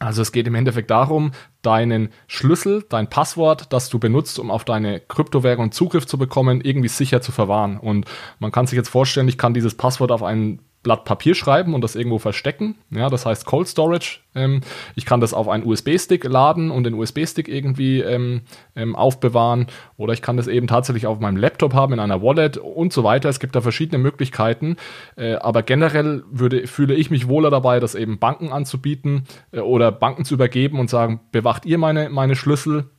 [0.00, 4.64] Also es geht im Endeffekt darum, deinen Schlüssel, dein Passwort, das du benutzt, um auf
[4.64, 7.76] deine Kryptowährung Zugriff zu bekommen, irgendwie sicher zu verwahren.
[7.76, 8.06] Und
[8.38, 11.82] man kann sich jetzt vorstellen, ich kann dieses Passwort auf einen Blatt Papier schreiben und
[11.82, 12.76] das irgendwo verstecken.
[12.90, 14.20] Ja, das heißt Cold Storage.
[14.34, 14.62] Ähm,
[14.94, 18.42] ich kann das auf einen USB-Stick laden und den USB-Stick irgendwie ähm,
[18.74, 19.66] ähm, aufbewahren.
[19.98, 23.04] Oder ich kann das eben tatsächlich auf meinem Laptop haben, in einer Wallet und so
[23.04, 23.28] weiter.
[23.28, 24.76] Es gibt da verschiedene Möglichkeiten.
[25.16, 29.92] Äh, aber generell würde, fühle ich mich wohler dabei, das eben Banken anzubieten äh, oder
[29.92, 32.90] Banken zu übergeben und sagen, bewacht ihr meine, meine Schlüssel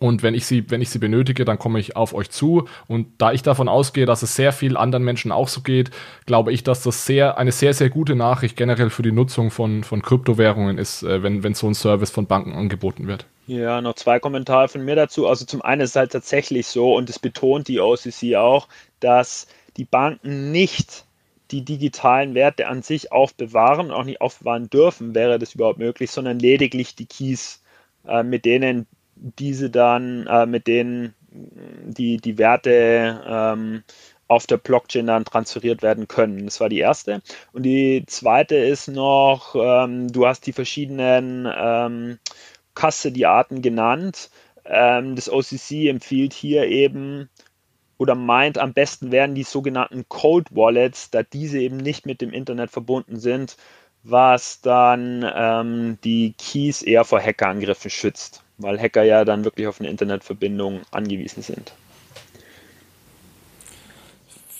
[0.00, 2.68] und wenn ich sie, wenn ich sie benötige, dann komme ich auf euch zu.
[2.86, 5.90] Und da ich davon ausgehe, dass es sehr vielen anderen Menschen auch so geht,
[6.26, 9.84] glaube ich, dass das sehr, eine sehr, sehr gute Nachricht generell für die Nutzung von,
[9.84, 13.26] von Kryptowährungen ist, äh, wenn, wenn so ein Service von Banken angeboten wird.
[13.46, 15.26] Ja, noch zwei Kommentare von mir dazu.
[15.26, 18.68] Also zum einen ist es halt tatsächlich so, und es betont die OCC auch,
[19.00, 21.04] dass die Banken nicht
[21.50, 26.38] die digitalen Werte an sich aufbewahren, auch nicht aufbewahren dürfen, wäre das überhaupt möglich, sondern
[26.38, 27.62] lediglich die Keys,
[28.06, 28.86] äh, mit denen
[29.38, 33.82] diese dann äh, mit denen die, die Werte ähm,
[34.28, 36.44] auf der Blockchain dann transferiert werden können.
[36.44, 37.22] Das war die erste.
[37.52, 42.18] Und die zweite ist noch, ähm, du hast die verschiedenen ähm,
[42.74, 44.30] Custody-Arten genannt.
[44.64, 47.28] Ähm, das OCC empfiehlt hier eben
[47.98, 52.32] oder meint, am besten wären die sogenannten Cold Wallets, da diese eben nicht mit dem
[52.32, 53.56] Internet verbunden sind,
[54.02, 59.80] was dann ähm, die Keys eher vor Hackerangriffen schützt weil Hacker ja dann wirklich auf
[59.80, 61.74] eine Internetverbindung angewiesen sind.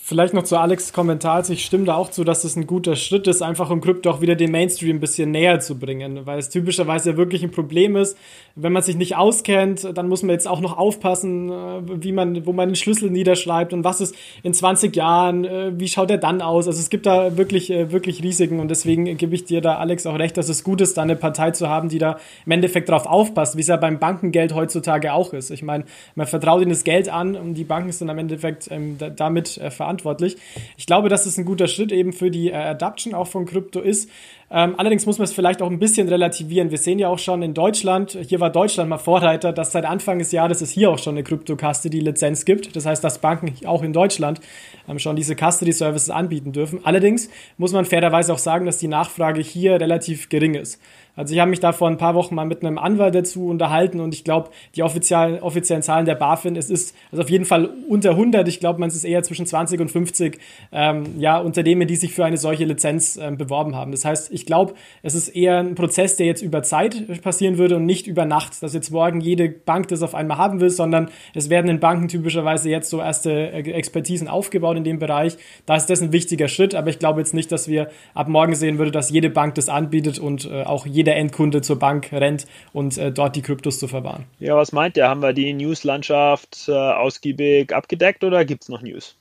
[0.07, 1.49] Vielleicht noch zu Alex Kommentar.
[1.49, 4.21] Ich stimme da auch zu, dass es ein guter Schritt ist, einfach um Krypto auch
[4.21, 7.95] wieder den Mainstream ein bisschen näher zu bringen, weil es typischerweise ja wirklich ein Problem
[7.95, 8.15] ist.
[8.53, 12.45] Wenn man sich nicht auskennt, dann muss man jetzt auch noch aufpassen, äh, wie man,
[12.45, 16.19] wo man den Schlüssel niederschreibt und was ist in 20 Jahren, äh, wie schaut der
[16.19, 16.67] dann aus?
[16.67, 20.05] Also es gibt da wirklich, äh, wirklich Risiken und deswegen gebe ich dir da, Alex,
[20.05, 22.89] auch recht, dass es gut ist, da eine Partei zu haben, die da im Endeffekt
[22.89, 25.49] drauf aufpasst, wie es ja beim Bankengeld heutzutage auch ist.
[25.49, 28.97] Ich meine, man vertraut ihnen das Geld an und die Banken sind am Endeffekt ähm,
[28.99, 30.37] damit verantwortlich verantwortlich.
[30.77, 33.79] Ich glaube, dass es ein guter Schritt eben für die äh, Adaption auch von Krypto
[33.81, 34.09] ist.
[34.51, 36.69] Ähm, allerdings muss man es vielleicht auch ein bisschen relativieren.
[36.69, 40.19] Wir sehen ja auch schon in Deutschland, hier war Deutschland mal Vorreiter, dass seit Anfang
[40.19, 42.75] des Jahres es hier auch schon eine Crypto-Custody-Lizenz gibt.
[42.75, 44.39] Das heißt, dass Banken auch in Deutschland
[44.87, 46.81] ähm, schon diese Custody-Services anbieten dürfen.
[46.83, 50.79] Allerdings muss man fairerweise auch sagen, dass die Nachfrage hier relativ gering ist.
[51.15, 53.99] Also ich habe mich da vor ein paar Wochen mal mit einem Anwalt dazu unterhalten
[53.99, 57.69] und ich glaube, die offiziellen, offiziellen Zahlen der BaFin, es ist also auf jeden Fall
[57.87, 58.47] unter 100.
[58.47, 60.39] Ich glaube, man ist eher zwischen 20 und 50
[60.71, 63.91] ähm, ja, Unternehmen, die sich für eine solche Lizenz ähm, beworben haben.
[63.91, 64.73] Das heißt, ich glaube,
[65.03, 68.61] es ist eher ein Prozess, der jetzt über Zeit passieren würde und nicht über Nacht,
[68.61, 72.07] dass jetzt morgen jede Bank das auf einmal haben will, sondern es werden in Banken
[72.07, 75.37] typischerweise jetzt so erste äh, Expertisen aufgebaut in dem Bereich.
[75.65, 78.55] Da ist das ein wichtiger Schritt, aber ich glaube jetzt nicht, dass wir ab morgen
[78.55, 82.11] sehen würde, dass jede Bank das anbietet und äh, auch jede jeder Endkunde zur Bank
[82.11, 84.25] rennt und äh, dort die Kryptos zu verwahren.
[84.39, 85.07] Ja, was meint ihr?
[85.07, 89.15] Haben wir die News-Landschaft äh, ausgiebig abgedeckt oder gibt es noch News?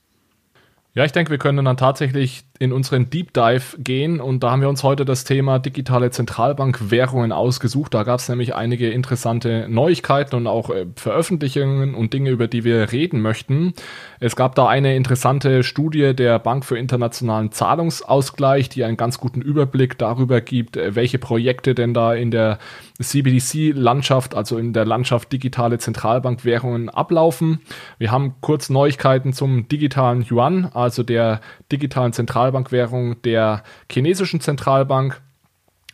[0.96, 4.60] Ja, ich denke, wir können dann tatsächlich in unseren Deep Dive gehen und da haben
[4.60, 7.94] wir uns heute das Thema digitale Zentralbankwährungen ausgesucht.
[7.94, 12.62] Da gab es nämlich einige interessante Neuigkeiten und auch äh, Veröffentlichungen und Dinge, über die
[12.62, 13.74] wir reden möchten.
[14.20, 19.42] Es gab da eine interessante Studie der Bank für internationalen Zahlungsausgleich, die einen ganz guten
[19.42, 22.60] Überblick darüber gibt, äh, welche Projekte denn da in der
[23.02, 27.60] CBDC-Landschaft, also in der Landschaft digitale Zentralbankwährungen ablaufen.
[27.98, 31.40] Wir haben kurz Neuigkeiten zum digitalen Yuan, also der
[31.72, 35.20] digitalen Zentralbankwährung der chinesischen Zentralbank.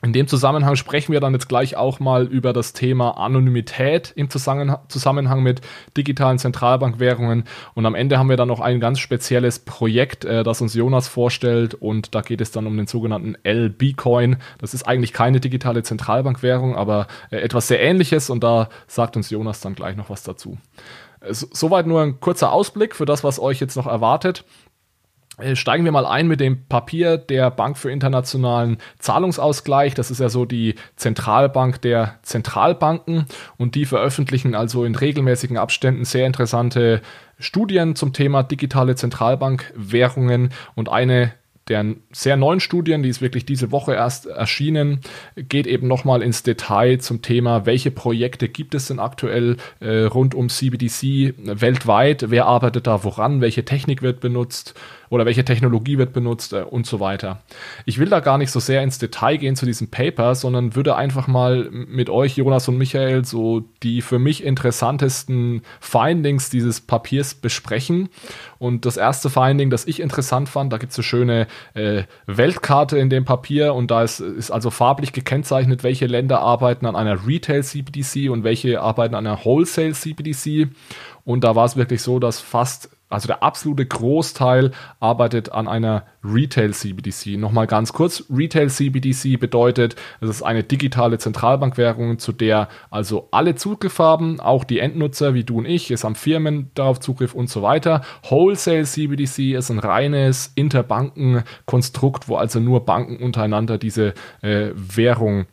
[0.02, 4.30] In dem Zusammenhang sprechen wir dann jetzt gleich auch mal über das Thema Anonymität im
[4.30, 5.60] Zusammenhang mit
[5.94, 7.44] digitalen Zentralbankwährungen.
[7.74, 11.06] Und am Ende haben wir dann noch ein ganz spezielles Projekt, äh, das uns Jonas
[11.06, 11.74] vorstellt.
[11.74, 14.36] Und da geht es dann um den sogenannten LB-Coin.
[14.58, 18.30] Das ist eigentlich keine digitale Zentralbankwährung, aber äh, etwas sehr ähnliches.
[18.30, 20.56] Und da sagt uns Jonas dann gleich noch was dazu.
[21.20, 24.44] Äh, soweit nur ein kurzer Ausblick für das, was euch jetzt noch erwartet.
[25.40, 29.94] Äh, steigen wir mal ein mit dem Papier der Bank für internationalen Zahlungsausgleich.
[29.94, 33.26] Das ist ja so die Zentralbank der Zentralbanken.
[33.56, 37.00] Und die veröffentlichen also in regelmäßigen Abständen sehr interessante
[37.38, 40.50] Studien zum Thema digitale Zentralbankwährungen.
[40.74, 41.32] Und eine
[41.70, 45.00] der sehr neuen Studien, die ist wirklich diese Woche erst erschienen,
[45.36, 50.34] geht eben nochmal ins Detail zum Thema, welche Projekte gibt es denn aktuell äh, rund
[50.34, 54.74] um CBDC weltweit, wer arbeitet da woran, welche Technik wird benutzt
[55.10, 57.42] oder welche Technologie wird benutzt äh, und so weiter.
[57.84, 60.96] Ich will da gar nicht so sehr ins Detail gehen zu diesem Paper, sondern würde
[60.96, 67.34] einfach mal mit euch, Jonas und Michael, so die für mich interessantesten Findings dieses Papiers
[67.34, 68.08] besprechen.
[68.58, 72.96] Und das erste Finding, das ich interessant fand, da gibt es eine schöne äh, Weltkarte
[72.96, 77.26] in dem Papier und da ist, ist also farblich gekennzeichnet, welche Länder arbeiten an einer
[77.26, 80.68] Retail CBDC und welche arbeiten an einer Wholesale CBDC.
[81.24, 84.70] Und da war es wirklich so, dass fast also der absolute Großteil
[85.00, 87.38] arbeitet an einer Retail CBDC.
[87.38, 93.56] Nochmal ganz kurz, Retail CBDC bedeutet, es ist eine digitale Zentralbankwährung, zu der also alle
[93.56, 97.50] Zugriff haben, auch die Endnutzer wie du und ich, es haben Firmen darauf Zugriff und
[97.50, 98.02] so weiter.
[98.28, 105.46] Wholesale CBDC ist ein reines Interbankenkonstrukt, wo also nur Banken untereinander diese äh, Währung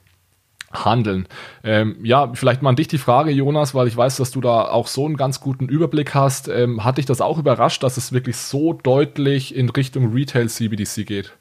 [0.71, 1.27] handeln.
[1.63, 4.63] Ähm, ja, vielleicht mal an dich die Frage, Jonas, weil ich weiß, dass du da
[4.63, 6.49] auch so einen ganz guten Überblick hast.
[6.49, 11.05] Ähm, hat dich das auch überrascht, dass es wirklich so deutlich in Richtung Retail CBDC
[11.05, 11.37] geht?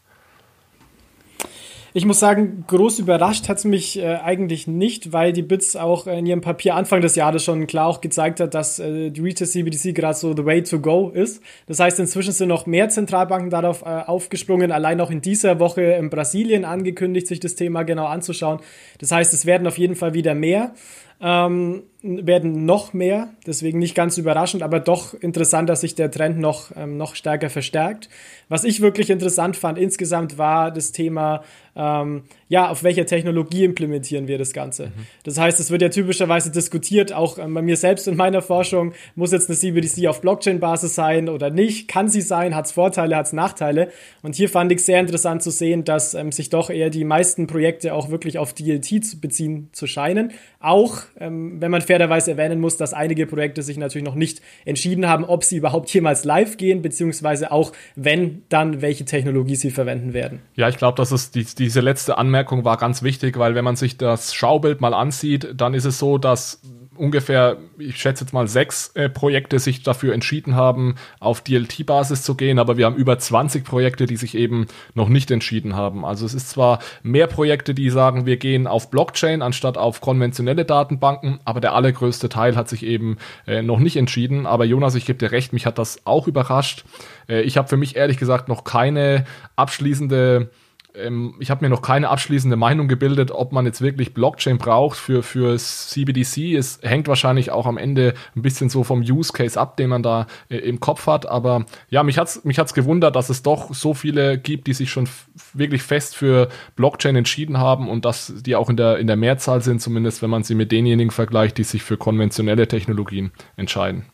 [1.96, 6.06] Ich muss sagen, groß überrascht hat es mich äh, eigentlich nicht, weil die Bits auch
[6.06, 9.46] in ihrem Papier Anfang des Jahres schon klar auch gezeigt hat, dass äh, die Retail
[9.46, 11.42] CBDC gerade so the way to go ist.
[11.64, 15.80] Das heißt, inzwischen sind noch mehr Zentralbanken darauf äh, aufgesprungen, allein auch in dieser Woche
[15.80, 18.61] in Brasilien angekündigt, sich das Thema genau anzuschauen.
[18.98, 20.74] Das heißt, es werden auf jeden Fall wieder mehr.
[21.18, 26.38] Ähm, werden noch mehr, deswegen nicht ganz überraschend, aber doch interessant, dass sich der Trend
[26.38, 28.09] noch, ähm, noch stärker verstärkt.
[28.48, 31.42] Was ich wirklich interessant fand insgesamt war das Thema,
[31.74, 34.87] ähm, ja, auf welcher Technologie implementieren wir das Ganze.
[34.87, 35.06] Mhm.
[35.24, 38.92] Das heißt, es wird ja typischerweise diskutiert, auch ähm, bei mir selbst in meiner Forschung,
[39.14, 41.88] muss jetzt eine CBDC auf Blockchain-Basis sein oder nicht?
[41.88, 42.54] Kann sie sein?
[42.54, 43.90] Hat es Vorteile, hat es Nachteile?
[44.22, 47.46] Und hier fand ich sehr interessant zu sehen, dass ähm, sich doch eher die meisten
[47.46, 50.32] Projekte auch wirklich auf DLT zu beziehen zu scheinen.
[50.61, 55.09] Auch, ähm, wenn man fairerweise erwähnen muss, dass einige Projekte sich natürlich noch nicht entschieden
[55.09, 60.12] haben, ob sie überhaupt jemals live gehen, beziehungsweise auch, wenn, dann welche Technologie sie verwenden
[60.12, 60.40] werden.
[60.55, 63.77] Ja, ich glaube, dass es die, diese letzte Anmerkung war ganz wichtig, weil wenn man
[63.77, 66.61] sich das Schaubild mal ansieht, dann ist es so, dass
[66.96, 72.35] ungefähr, ich schätze jetzt mal sechs äh, Projekte sich dafür entschieden haben, auf DLT-Basis zu
[72.35, 76.04] gehen, aber wir haben über 20 Projekte, die sich eben noch nicht entschieden haben.
[76.04, 80.64] Also es ist zwar mehr Projekte, die sagen, wir gehen auf Blockchain anstatt auf konventionelle
[80.64, 84.46] Datenbanken, aber der allergrößte Teil hat sich eben äh, noch nicht entschieden.
[84.46, 86.85] Aber Jonas, ich gebe dir recht, mich hat das auch überrascht.
[87.28, 89.24] Äh, ich habe für mich ehrlich gesagt noch keine
[89.56, 90.50] abschließende
[90.98, 94.98] ähm, ich habe mir noch keine abschließende Meinung gebildet, ob man jetzt wirklich Blockchain braucht
[94.98, 96.54] für, für CBDC.
[96.54, 100.02] Es hängt wahrscheinlich auch am Ende ein bisschen so vom Use Case ab, den man
[100.02, 101.26] da äh, im Kopf hat.
[101.26, 104.90] Aber ja, mich hat's mich hat's gewundert, dass es doch so viele gibt, die sich
[104.90, 105.09] schon
[105.52, 109.62] wirklich fest für Blockchain entschieden haben und dass die auch in der, in der Mehrzahl
[109.62, 114.06] sind, zumindest wenn man sie mit denjenigen vergleicht, die sich für konventionelle Technologien entscheiden.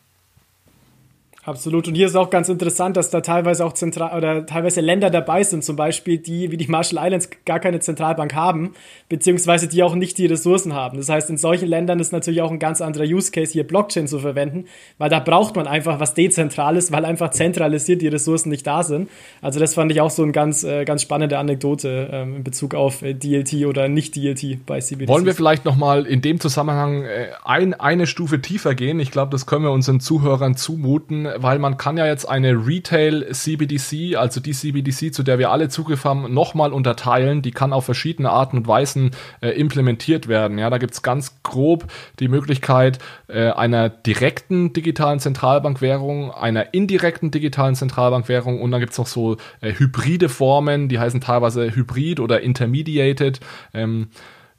[1.45, 1.89] Absolut.
[1.89, 5.43] Und hier ist auch ganz interessant, dass da teilweise auch zentral oder teilweise Länder dabei
[5.43, 8.73] sind, zum Beispiel die wie die Marshall Islands gar keine Zentralbank haben,
[9.09, 10.95] beziehungsweise die auch nicht die Ressourcen haben.
[10.95, 14.07] Das heißt, in solchen Ländern ist natürlich auch ein ganz anderer Use Case, hier Blockchain
[14.07, 18.65] zu verwenden, weil da braucht man einfach was Dezentrales, weil einfach zentralisiert die Ressourcen nicht
[18.65, 19.09] da sind.
[19.41, 22.73] Also das fand ich auch so eine ganz, äh, ganz spannende Anekdote ähm, in Bezug
[22.73, 25.09] auf äh, DLT oder nicht DLT bei CBDC.
[25.09, 29.01] Wollen wir vielleicht nochmal in dem Zusammenhang äh, ein, eine Stufe tiefer gehen?
[29.01, 33.31] Ich glaube, das können wir unseren Zuhörern zumuten weil man kann ja jetzt eine Retail
[33.31, 37.41] CBDC, also die CBDC, zu der wir alle Zugriff haben, nochmal unterteilen.
[37.41, 40.57] Die kann auf verschiedene Arten und Weisen äh, implementiert werden.
[40.57, 41.85] Ja, da gibt es ganz grob
[42.19, 48.97] die Möglichkeit äh, einer direkten digitalen Zentralbankwährung, einer indirekten digitalen Zentralbankwährung und dann gibt es
[48.97, 53.39] noch so äh, hybride Formen, die heißen teilweise Hybrid oder Intermediated.
[53.73, 54.09] Ähm,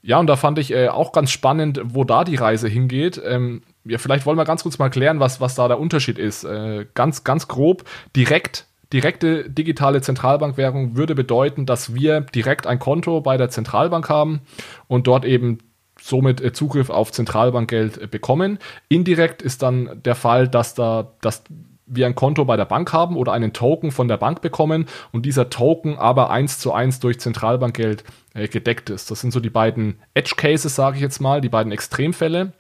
[0.02, 3.20] ja, und da fand ich äh, auch ganz spannend, wo da die Reise hingeht.
[3.24, 6.44] Ähm, ja, vielleicht wollen wir ganz kurz mal klären, was, was da der Unterschied ist.
[6.44, 7.84] Äh, ganz, ganz grob,
[8.16, 14.42] direkt direkte digitale Zentralbankwährung würde bedeuten, dass wir direkt ein Konto bei der Zentralbank haben
[14.86, 15.58] und dort eben
[16.00, 18.58] somit äh, Zugriff auf Zentralbankgeld äh, bekommen.
[18.88, 21.42] Indirekt ist dann der Fall, dass da dass
[21.86, 25.26] wir ein Konto bei der Bank haben oder einen Token von der Bank bekommen und
[25.26, 29.10] dieser Token aber eins zu eins durch Zentralbankgeld äh, gedeckt ist.
[29.10, 32.52] Das sind so die beiden Edge Cases, sage ich jetzt mal, die beiden Extremfälle.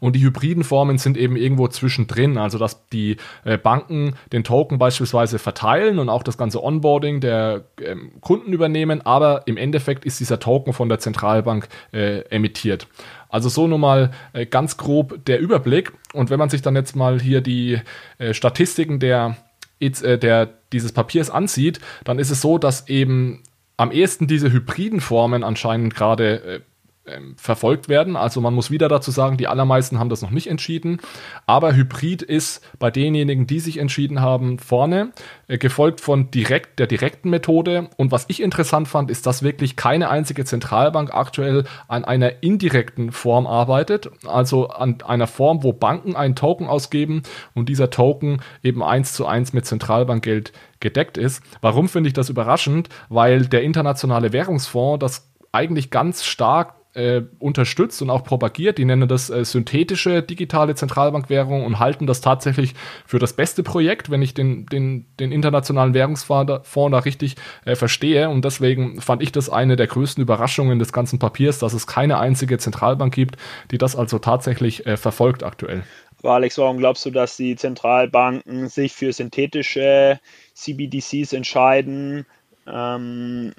[0.00, 4.78] Und die hybriden Formen sind eben irgendwo zwischendrin, also dass die äh, Banken den Token
[4.78, 10.20] beispielsweise verteilen und auch das ganze Onboarding der ähm, Kunden übernehmen, aber im Endeffekt ist
[10.20, 12.86] dieser Token von der Zentralbank äh, emittiert.
[13.28, 15.92] Also so nun mal äh, ganz grob der Überblick.
[16.12, 17.80] Und wenn man sich dann jetzt mal hier die
[18.18, 19.36] äh, Statistiken der,
[19.80, 23.42] äh, der, dieses Papiers ansieht, dann ist es so, dass eben
[23.76, 26.60] am ehesten diese hybriden Formen anscheinend gerade äh,
[27.06, 28.16] ähm, verfolgt werden.
[28.16, 31.00] Also man muss wieder dazu sagen, die allermeisten haben das noch nicht entschieden.
[31.46, 35.12] Aber Hybrid ist bei denjenigen, die sich entschieden haben, vorne,
[35.48, 37.88] äh, gefolgt von direkt, der direkten Methode.
[37.96, 43.12] Und was ich interessant fand, ist, dass wirklich keine einzige Zentralbank aktuell an einer indirekten
[43.12, 44.10] Form arbeitet.
[44.26, 47.22] Also an einer Form, wo Banken einen Token ausgeben
[47.54, 51.42] und dieser Token eben eins zu eins mit Zentralbankgeld gedeckt ist.
[51.60, 52.88] Warum finde ich das überraschend?
[53.08, 58.78] Weil der internationale Währungsfonds das eigentlich ganz stark äh, unterstützt und auch propagiert.
[58.78, 62.74] Die nennen das äh, synthetische digitale Zentralbankwährung und halten das tatsächlich
[63.06, 68.28] für das beste Projekt, wenn ich den, den, den internationalen Währungsfonds da richtig äh, verstehe.
[68.30, 72.18] Und deswegen fand ich das eine der größten Überraschungen des ganzen Papiers, dass es keine
[72.18, 73.36] einzige Zentralbank gibt,
[73.70, 75.84] die das also tatsächlich äh, verfolgt aktuell.
[76.22, 80.18] Aber Alex, warum glaubst du, dass die Zentralbanken sich für synthetische
[80.54, 82.26] CBDCs entscheiden?
[82.66, 83.52] Ähm,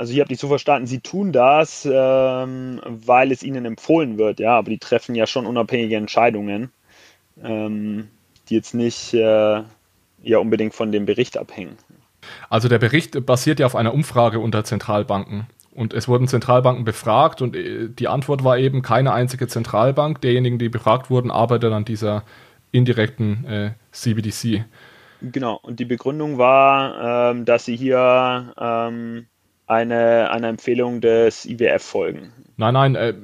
[0.00, 4.40] also ich habe dich so verstanden, sie tun das, ähm, weil es ihnen empfohlen wird,
[4.40, 6.70] ja, aber die treffen ja schon unabhängige Entscheidungen,
[7.44, 8.08] ähm,
[8.48, 9.62] die jetzt nicht äh,
[10.22, 11.76] ja unbedingt von dem Bericht abhängen.
[12.48, 15.48] Also der Bericht basiert ja auf einer Umfrage unter Zentralbanken.
[15.74, 20.58] Und es wurden Zentralbanken befragt und äh, die Antwort war eben, keine einzige Zentralbank derjenigen,
[20.58, 22.24] die befragt wurden, arbeitet an dieser
[22.72, 24.64] indirekten äh, CBDC.
[25.20, 29.26] Genau, und die Begründung war, ähm, dass sie hier ähm,
[29.70, 32.32] eine, eine Empfehlung des IWF folgen.
[32.56, 33.14] Nein, nein, äh,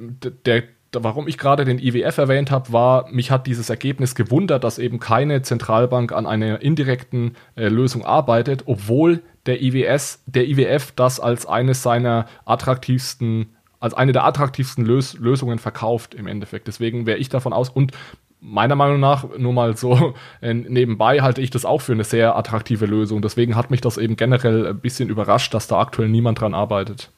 [0.45, 4.79] der, warum ich gerade den IWF erwähnt habe, war, mich hat dieses Ergebnis gewundert, dass
[4.79, 11.19] eben keine Zentralbank an einer indirekten äh, Lösung arbeitet, obwohl der IWS, der IWF das
[11.19, 16.67] als eines seiner attraktivsten als eine der attraktivsten Lös Lösungen verkauft im Endeffekt.
[16.67, 17.91] Deswegen wäre ich davon aus und
[18.39, 22.35] meiner Meinung nach, nur mal so äh, nebenbei, halte ich das auch für eine sehr
[22.35, 23.21] attraktive Lösung.
[23.21, 27.11] Deswegen hat mich das eben generell ein bisschen überrascht, dass da aktuell niemand dran arbeitet.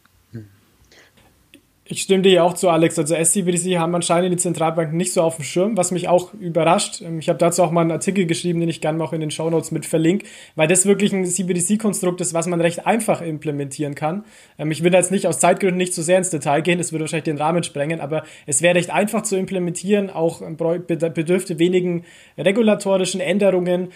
[1.91, 2.99] Ich stimme dir ja auch zu, Alex.
[2.99, 7.02] Also SCBDC haben anscheinend die Zentralbanken nicht so auf dem Schirm, was mich auch überrascht.
[7.02, 9.32] Ähm, ich habe dazu auch mal einen Artikel geschrieben, den ich gerne auch in den
[9.32, 14.23] Shownotes mit verlinke, weil das wirklich ein CBDC-Konstrukt ist, was man recht einfach implementieren kann.
[14.60, 17.06] Ähm, ich will jetzt nicht aus Zeitgründen nicht so sehr ins Detail gehen, das würde
[17.06, 22.04] wahrscheinlich den Rahmen sprengen, aber es wäre recht einfach zu implementieren, auch ähm, bedürfte wenigen
[22.38, 23.88] regulatorischen Änderungen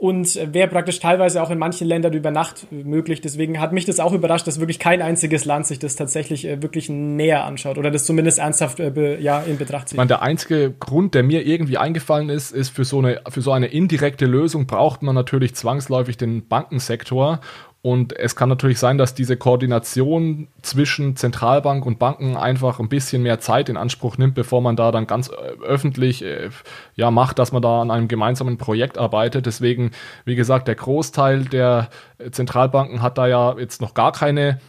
[0.00, 3.20] und wäre praktisch teilweise auch in manchen Ländern über Nacht möglich.
[3.20, 6.62] Deswegen hat mich das auch überrascht, dass wirklich kein einziges Land sich das tatsächlich äh,
[6.62, 9.94] wirklich näher anschaut oder das zumindest ernsthaft äh, ja, in Betracht zieht.
[9.94, 13.40] Ich meine, der einzige Grund, der mir irgendwie eingefallen ist, ist für so eine, für
[13.42, 17.40] so eine indirekte Lösung braucht man natürlich zwangsläufig den Bankensektor
[17.88, 23.22] und es kann natürlich sein, dass diese Koordination zwischen Zentralbank und Banken einfach ein bisschen
[23.22, 26.50] mehr Zeit in Anspruch nimmt, bevor man da dann ganz äh, öffentlich äh,
[26.96, 29.46] ja, macht, dass man da an einem gemeinsamen Projekt arbeitet.
[29.46, 29.92] Deswegen,
[30.26, 31.88] wie gesagt, der Großteil der
[32.30, 34.60] Zentralbanken hat da ja jetzt noch gar keine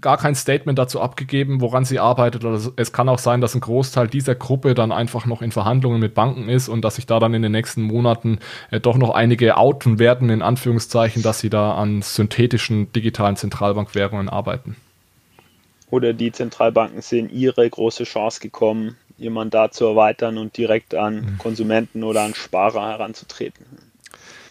[0.00, 2.44] gar kein Statement dazu abgegeben, woran sie arbeitet.
[2.44, 6.00] Oder es kann auch sein, dass ein Großteil dieser Gruppe dann einfach noch in Verhandlungen
[6.00, 8.38] mit Banken ist und dass sich da dann in den nächsten Monaten
[8.70, 14.28] äh, doch noch einige outen werden, in Anführungszeichen, dass sie da an synthetischen digitalen Zentralbankwährungen
[14.28, 14.76] arbeiten.
[15.90, 21.14] Oder die Zentralbanken sehen ihre große Chance gekommen, ihr Mandat zu erweitern und direkt an
[21.14, 21.38] mhm.
[21.38, 23.64] Konsumenten oder an Sparer heranzutreten.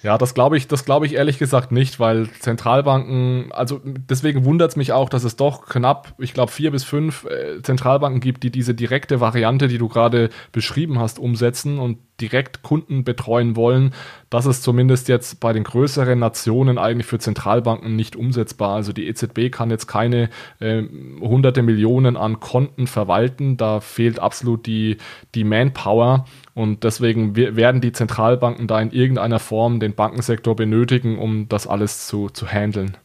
[0.03, 4.71] Ja, das glaube ich, das glaube ich ehrlich gesagt nicht, weil Zentralbanken, also deswegen wundert
[4.71, 8.43] es mich auch, dass es doch knapp, ich glaube, vier bis fünf äh, Zentralbanken gibt,
[8.43, 11.79] die diese direkte Variante, die du gerade beschrieben hast, umsetzen.
[11.79, 13.93] Und direkt Kunden betreuen wollen.
[14.29, 18.75] Das ist zumindest jetzt bei den größeren Nationen eigentlich für Zentralbanken nicht umsetzbar.
[18.75, 20.83] Also die EZB kann jetzt keine äh,
[21.19, 23.57] hunderte Millionen an Konten verwalten.
[23.57, 24.97] Da fehlt absolut die,
[25.35, 26.25] die Manpower.
[26.53, 32.07] Und deswegen werden die Zentralbanken da in irgendeiner Form den Bankensektor benötigen, um das alles
[32.07, 32.97] zu, zu handeln.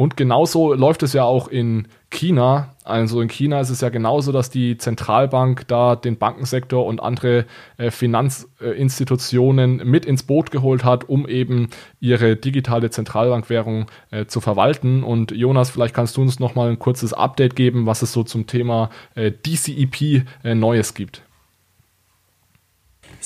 [0.00, 2.74] Und genauso läuft es ja auch in China.
[2.84, 7.44] Also in China ist es ja genauso, dass die Zentralbank da den Bankensektor und andere
[7.76, 11.68] äh, Finanzinstitutionen mit ins Boot geholt hat, um eben
[12.00, 15.02] ihre digitale Zentralbankwährung äh, zu verwalten.
[15.02, 18.22] Und Jonas, vielleicht kannst du uns noch mal ein kurzes Update geben, was es so
[18.22, 21.24] zum Thema äh, DCEP äh, Neues gibt.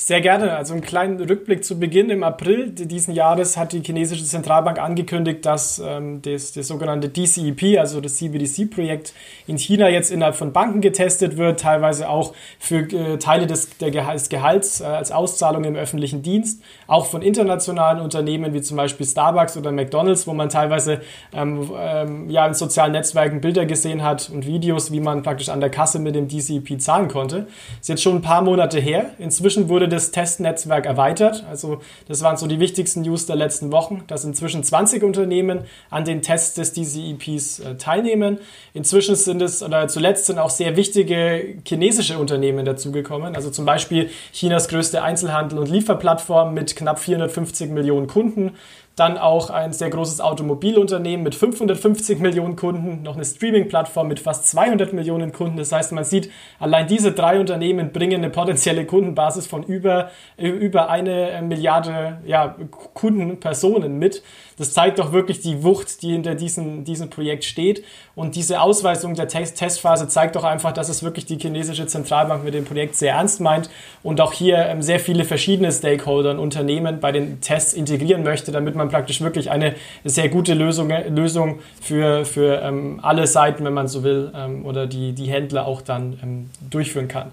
[0.05, 0.55] Sehr gerne.
[0.55, 2.11] Also einen kleinen Rückblick zu Beginn.
[2.11, 7.79] Im April diesen Jahres hat die chinesische Zentralbank angekündigt, dass ähm, das, das sogenannte DCEP,
[7.79, 9.15] also das CBDC-Projekt,
[9.47, 13.89] in China jetzt innerhalb von Banken getestet wird, teilweise auch für äh, Teile des, der
[13.89, 18.77] Gehalts, des Gehalts äh, als Auszahlung im öffentlichen Dienst, auch von internationalen Unternehmen wie zum
[18.77, 21.01] Beispiel Starbucks oder McDonalds, wo man teilweise
[21.33, 25.61] ähm, ähm, ja, in sozialen Netzwerken Bilder gesehen hat und Videos, wie man praktisch an
[25.61, 27.47] der Kasse mit dem DCEP zahlen konnte.
[27.81, 29.09] Ist jetzt schon ein paar Monate her.
[29.17, 31.45] Inzwischen wurde das Testnetzwerk erweitert.
[31.49, 36.05] Also das waren so die wichtigsten News der letzten Wochen, dass inzwischen 20 Unternehmen an
[36.05, 38.39] den Tests des DCEPs äh, teilnehmen.
[38.73, 43.35] Inzwischen sind es, oder zuletzt sind auch sehr wichtige chinesische Unternehmen dazugekommen.
[43.35, 48.51] Also zum Beispiel Chinas größte Einzelhandel- und Lieferplattform mit knapp 450 Millionen Kunden.
[48.95, 54.47] Dann auch ein sehr großes Automobilunternehmen mit 550 Millionen Kunden, noch eine Streaming-Plattform mit fast
[54.47, 55.57] 200 Millionen Kunden.
[55.57, 60.89] Das heißt, man sieht, allein diese drei Unternehmen bringen eine potenzielle Kundenbasis von über, über
[60.89, 62.55] eine Milliarde ja,
[62.93, 64.23] Kundenpersonen mit.
[64.57, 67.83] Das zeigt doch wirklich die Wucht, die hinter diesem, diesem Projekt steht.
[68.15, 72.43] Und diese Ausweisung der Test Testphase zeigt doch einfach, dass es wirklich die chinesische Zentralbank
[72.43, 73.69] mit dem Projekt sehr ernst meint
[74.03, 78.51] und auch hier ähm, sehr viele verschiedene Stakeholder und Unternehmen bei den Tests integrieren möchte,
[78.51, 83.73] damit man praktisch wirklich eine sehr gute Lösung, Lösung für, für ähm, alle Seiten, wenn
[83.73, 87.31] man so will, ähm, oder die, die Händler auch dann ähm, durchführen kann.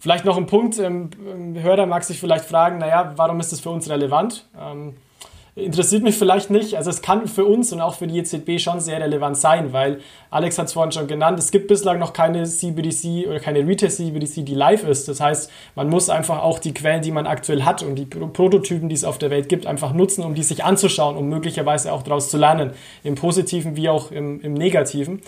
[0.00, 1.10] Vielleicht noch ein Punkt, ähm,
[1.60, 4.46] Hörer mag sich vielleicht fragen, naja, warum ist das für uns relevant?
[4.60, 4.94] Ähm,
[5.58, 6.74] interessiert mich vielleicht nicht.
[6.74, 10.00] Also es kann für uns und auch für die EZB schon sehr relevant sein, weil
[10.30, 13.90] Alex hat es vorhin schon genannt, es gibt bislang noch keine CBDC oder keine Retail
[13.90, 15.08] CBDC, die live ist.
[15.08, 18.88] Das heißt, man muss einfach auch die Quellen, die man aktuell hat und die Prototypen,
[18.88, 22.02] die es auf der Welt gibt, einfach nutzen, um die sich anzuschauen, um möglicherweise auch
[22.02, 22.72] daraus zu lernen,
[23.04, 25.20] im Positiven wie auch im, im Negativen.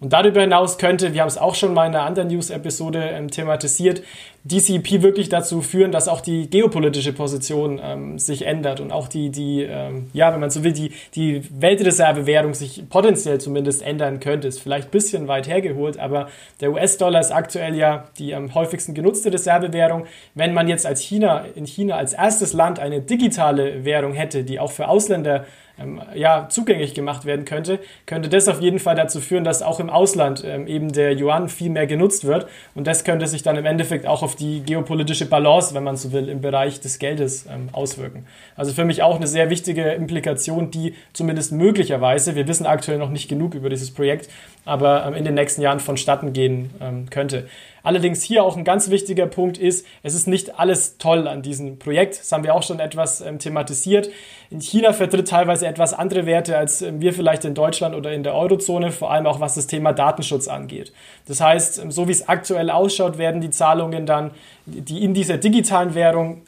[0.00, 3.30] Und darüber hinaus könnte, wir haben es auch schon mal in einer anderen News-Episode ähm,
[3.30, 4.02] thematisiert,
[4.44, 9.28] DCP wirklich dazu führen, dass auch die geopolitische Position ähm, sich ändert und auch die,
[9.28, 14.48] die ähm, ja, wenn man so will, die, die Weltreservewährung sich potenziell zumindest ändern könnte.
[14.48, 16.28] Ist vielleicht ein bisschen weit hergeholt, aber
[16.62, 20.06] der US-Dollar ist aktuell ja die am häufigsten genutzte Reservewährung.
[20.34, 24.58] Wenn man jetzt als China, in China als erstes Land eine digitale Währung hätte, die
[24.58, 25.44] auch für Ausländer
[25.80, 29.80] ähm, ja, zugänglich gemacht werden könnte, könnte das auf jeden Fall dazu führen, dass auch
[29.80, 32.46] im Ausland ähm, eben der Yuan viel mehr genutzt wird.
[32.74, 36.12] Und das könnte sich dann im Endeffekt auch auf die geopolitische Balance, wenn man so
[36.12, 38.26] will, im Bereich des Geldes ähm, auswirken.
[38.56, 43.10] Also für mich auch eine sehr wichtige Implikation, die zumindest möglicherweise, wir wissen aktuell noch
[43.10, 44.28] nicht genug über dieses Projekt,
[44.70, 47.48] aber ähm, in den nächsten Jahren vonstatten gehen ähm, könnte.
[47.82, 51.78] Allerdings hier auch ein ganz wichtiger Punkt ist, es ist nicht alles toll an diesem
[51.78, 52.20] Projekt.
[52.20, 54.10] Das haben wir auch schon etwas ähm, thematisiert.
[54.50, 58.22] In China vertritt teilweise etwas andere Werte als ähm, wir vielleicht in Deutschland oder in
[58.22, 60.92] der Eurozone, vor allem auch was das Thema Datenschutz angeht.
[61.26, 64.30] Das heißt, ähm, so wie es aktuell ausschaut, werden die Zahlungen dann,
[64.66, 66.42] die in dieser digitalen Währung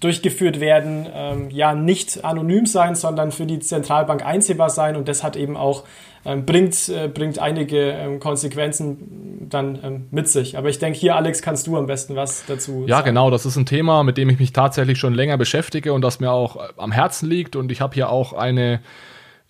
[0.00, 5.22] durchgeführt werden, ähm, ja nicht anonym sein, sondern für die Zentralbank einsehbar sein und das
[5.22, 5.84] hat eben auch
[6.26, 10.56] ähm, bringt, äh, bringt einige ähm, Konsequenzen dann ähm, mit sich.
[10.56, 13.06] Aber ich denke, hier, Alex, kannst du am besten was dazu Ja, sagen.
[13.08, 16.20] genau, das ist ein Thema, mit dem ich mich tatsächlich schon länger beschäftige und das
[16.20, 18.80] mir auch äh, am Herzen liegt und ich habe hier auch eine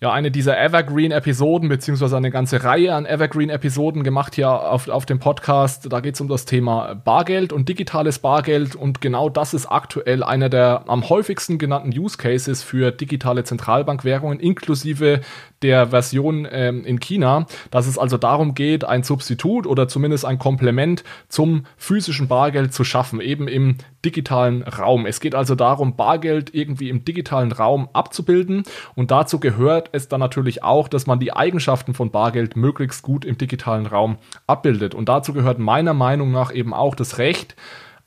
[0.01, 5.19] ja eine dieser Evergreen-Episoden, beziehungsweise eine ganze Reihe an Evergreen-Episoden gemacht hier auf, auf dem
[5.19, 5.91] Podcast.
[5.91, 10.21] Da geht es um das Thema Bargeld und digitales Bargeld und genau das ist aktuell
[10.21, 15.21] einer der am häufigsten genannten Use Cases für digitale Zentralbankwährungen, inklusive
[15.65, 20.37] der Version ähm, in China, dass es also darum geht, ein Substitut oder zumindest ein
[20.37, 25.07] Komplement zum physischen Bargeld zu schaffen, eben im digitalen Raum.
[25.07, 28.61] Es geht also darum, Bargeld irgendwie im digitalen Raum abzubilden
[28.93, 33.25] und dazu gehört es dann natürlich auch, dass man die Eigenschaften von Bargeld möglichst gut
[33.25, 34.93] im digitalen Raum abbildet.
[34.93, 37.55] Und dazu gehört meiner Meinung nach eben auch das Recht,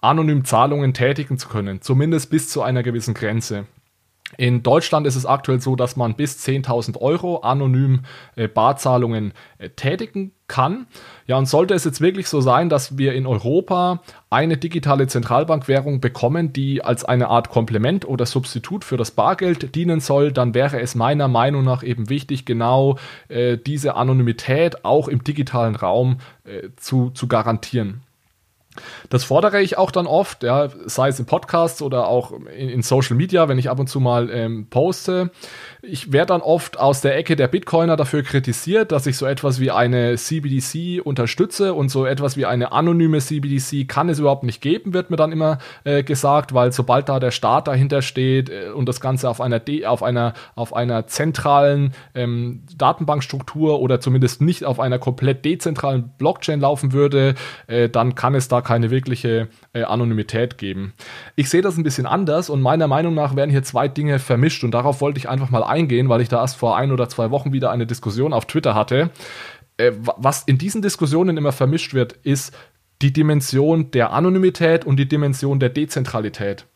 [0.01, 3.67] anonym Zahlungen tätigen zu können, zumindest bis zu einer gewissen Grenze.
[4.37, 8.01] In Deutschland ist es aktuell so, dass man bis 10.000 Euro anonym
[8.37, 10.87] äh, Barzahlungen äh, tätigen kann.
[11.27, 16.01] Ja, und sollte es jetzt wirklich so sein, dass wir in Europa eine digitale Zentralbankwährung
[16.01, 20.81] bekommen, die als eine Art Komplement oder Substitut für das Bargeld dienen soll, dann wäre
[20.81, 22.99] es meiner Meinung nach eben wichtig, genau
[23.29, 28.03] äh, diese Anonymität auch im digitalen Raum äh, zu, zu garantieren.
[29.11, 32.83] Das fordere ich auch dann oft, ja, sei es in Podcasts oder auch in, in
[32.83, 35.31] Social Media, wenn ich ab und zu mal ähm, poste.
[35.81, 39.61] Ich werde dann oft aus der Ecke der Bitcoiner dafür kritisiert, dass ich so etwas
[39.61, 44.61] wie eine CBDC unterstütze und so etwas wie eine anonyme CBDC kann es überhaupt nicht
[44.61, 48.71] geben, wird mir dann immer äh, gesagt, weil sobald da der Staat dahinter steht äh,
[48.71, 54.41] und das Ganze auf einer, De auf einer, auf einer zentralen ähm, Datenbankstruktur oder zumindest
[54.41, 57.37] nicht auf einer komplett dezentralen Blockchain laufen würde,
[57.69, 60.95] äh, dann kann es da keine wirkliche äh, Anonymität geben.
[61.37, 64.65] Ich sehe das ein bisschen anders und meiner Meinung nach werden hier zwei Dinge vermischt
[64.65, 67.31] und darauf wollte ich einfach mal eingehen, weil ich da erst vor ein oder zwei
[67.31, 69.11] Wochen wieder eine Diskussion auf Twitter hatte.
[69.77, 72.55] Äh, was in diesen Diskussionen immer vermischt wird, ist
[73.01, 76.67] die Dimension der Anonymität und die Dimension der Dezentralität.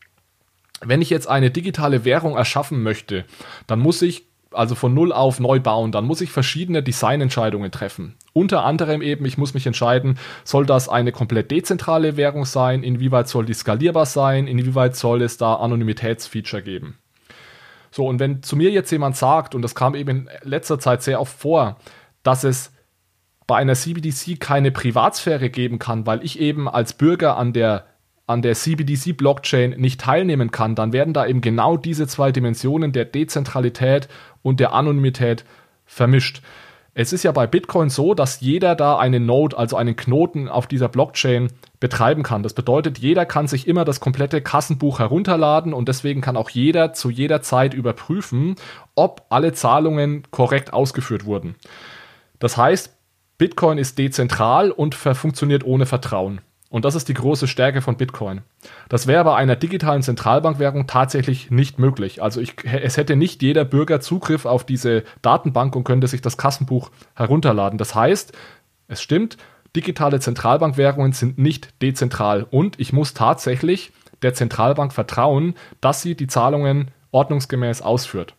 [0.81, 3.25] Wenn ich jetzt eine digitale Währung erschaffen möchte,
[3.67, 8.15] dann muss ich also von null auf neu bauen, dann muss ich verschiedene Designentscheidungen treffen.
[8.33, 13.27] Unter anderem eben, ich muss mich entscheiden, soll das eine komplett dezentrale Währung sein, inwieweit
[13.27, 16.97] soll die skalierbar sein, inwieweit soll es da Anonymitätsfeature geben.
[17.93, 21.03] So, und wenn zu mir jetzt jemand sagt, und das kam eben in letzter Zeit
[21.03, 21.77] sehr oft vor,
[22.23, 22.71] dass es
[23.45, 27.85] bei einer CBDC keine Privatsphäre geben kann, weil ich eben als Bürger an der
[28.25, 33.05] an der CBDC-Blockchain nicht teilnehmen kann, dann werden da eben genau diese zwei Dimensionen der
[33.05, 34.07] Dezentralität
[34.41, 35.45] und der Anonymität
[35.85, 36.41] vermischt.
[36.95, 40.67] Es ist ja bei Bitcoin so, dass jeder da einen Node, also einen Knoten auf
[40.67, 41.47] dieser Blockchain
[41.79, 42.43] betreiben kann.
[42.43, 46.93] Das bedeutet, jeder kann sich immer das komplette Kassenbuch herunterladen und deswegen kann auch jeder
[46.93, 48.55] zu jeder Zeit überprüfen,
[48.93, 51.55] ob alle Zahlungen korrekt ausgeführt wurden.
[52.37, 52.95] Das heißt,
[53.39, 56.41] Bitcoin ist dezentral und funktioniert ohne Vertrauen.
[56.73, 58.41] Und das ist die große Stärke von Bitcoin.
[58.89, 62.23] Das wäre bei einer digitalen Zentralbankwährung tatsächlich nicht möglich.
[62.23, 66.35] Also ich, es hätte nicht jeder Bürger Zugriff auf diese Datenbank und könnte sich das
[66.35, 67.77] Kassenbuch herunterladen.
[67.77, 68.33] Das heißt,
[68.87, 69.37] es stimmt,
[69.75, 73.91] digitale Zentralbankwährungen sind nicht dezentral und ich muss tatsächlich
[74.23, 78.33] der Zentralbank vertrauen, dass sie die Zahlungen ordnungsgemäß ausführt.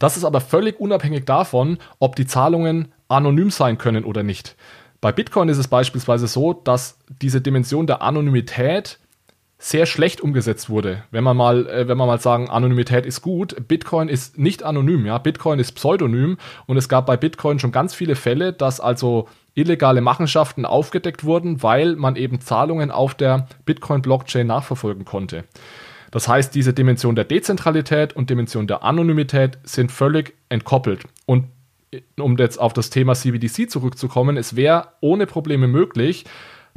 [0.00, 4.56] Das ist aber völlig unabhängig davon, ob die Zahlungen anonym sein können oder nicht.
[5.02, 9.00] Bei Bitcoin ist es beispielsweise so, dass diese Dimension der Anonymität
[9.58, 11.02] sehr schlecht umgesetzt wurde.
[11.10, 15.04] Wenn man mal, äh, wenn man mal sagen, Anonymität ist gut, Bitcoin ist nicht anonym,
[15.04, 19.28] ja, Bitcoin ist pseudonym und es gab bei Bitcoin schon ganz viele Fälle, dass also
[19.54, 25.44] illegale Machenschaften aufgedeckt wurden, weil man eben Zahlungen auf der Bitcoin-Blockchain nachverfolgen konnte.
[26.12, 31.04] Das heißt, diese Dimension der Dezentralität und Dimension der Anonymität sind völlig entkoppelt.
[31.26, 31.46] Und
[32.18, 36.24] um jetzt auf das Thema CBDC zurückzukommen, es wäre ohne Probleme möglich,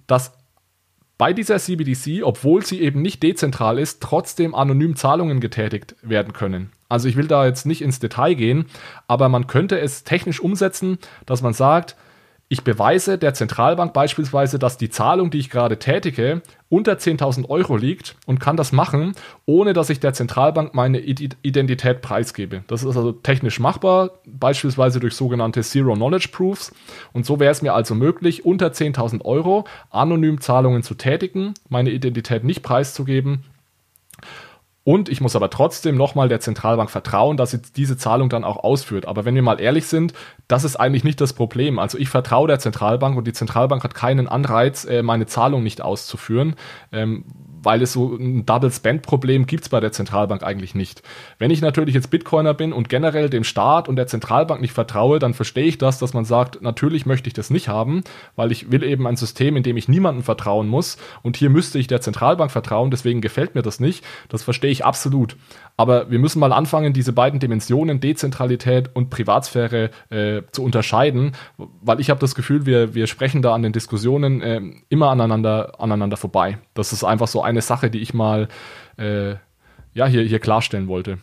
[0.08, 0.34] dass
[1.18, 6.72] bei dieser CBDC, obwohl sie eben nicht dezentral ist, trotzdem anonym Zahlungen getätigt werden können.
[6.90, 8.66] Also ich will da jetzt nicht ins Detail gehen,
[9.08, 11.96] aber man könnte es technisch umsetzen, dass man sagt,
[12.48, 17.76] ich beweise der Zentralbank beispielsweise, dass die Zahlung, die ich gerade tätige, unter 10.000 Euro
[17.76, 19.14] liegt und kann das machen,
[19.46, 22.64] ohne dass ich der Zentralbank meine Identität preisgebe.
[22.68, 26.72] Das ist also technisch machbar, beispielsweise durch sogenannte Zero Knowledge Proofs.
[27.14, 31.90] Und so wäre es mir also möglich, unter 10.000 Euro anonym Zahlungen zu tätigen, meine
[31.90, 33.44] Identität nicht preiszugeben
[34.86, 38.64] und ich muss aber trotzdem nochmal der Zentralbank vertrauen, dass sie diese Zahlung dann auch
[38.64, 39.08] ausführt.
[39.08, 40.14] Aber wenn wir mal ehrlich sind,
[40.48, 41.80] das ist eigentlich nicht das Problem.
[41.80, 45.82] Also ich vertraue der Zentralbank und die Zentralbank hat keinen Anreiz, äh, meine Zahlung nicht
[45.82, 46.56] auszuführen.
[47.66, 51.02] Weil es so ein Double Spend Problem gibt es bei der Zentralbank eigentlich nicht.
[51.40, 55.20] Wenn ich natürlich jetzt Bitcoiner bin und generell dem Staat und der Zentralbank nicht vertraue,
[55.20, 58.04] dann verstehe ich das, dass man sagt, natürlich möchte ich das nicht haben,
[58.36, 61.80] weil ich will eben ein System, in dem ich niemandem vertrauen muss und hier müsste
[61.80, 64.06] ich der Zentralbank vertrauen, deswegen gefällt mir das nicht.
[64.30, 65.36] Das verstehe ich absolut.
[65.78, 72.00] Aber wir müssen mal anfangen, diese beiden Dimensionen, Dezentralität und Privatsphäre, äh, zu unterscheiden, weil
[72.00, 76.18] ich habe das Gefühl, wir, wir sprechen da an den Diskussionen äh, immer aneinander, aneinander
[76.18, 76.60] vorbei.
[76.74, 78.48] Das ist einfach so eine Sache, die ich mal
[78.98, 79.36] äh,
[79.94, 81.18] ja, hier, hier klarstellen wollte.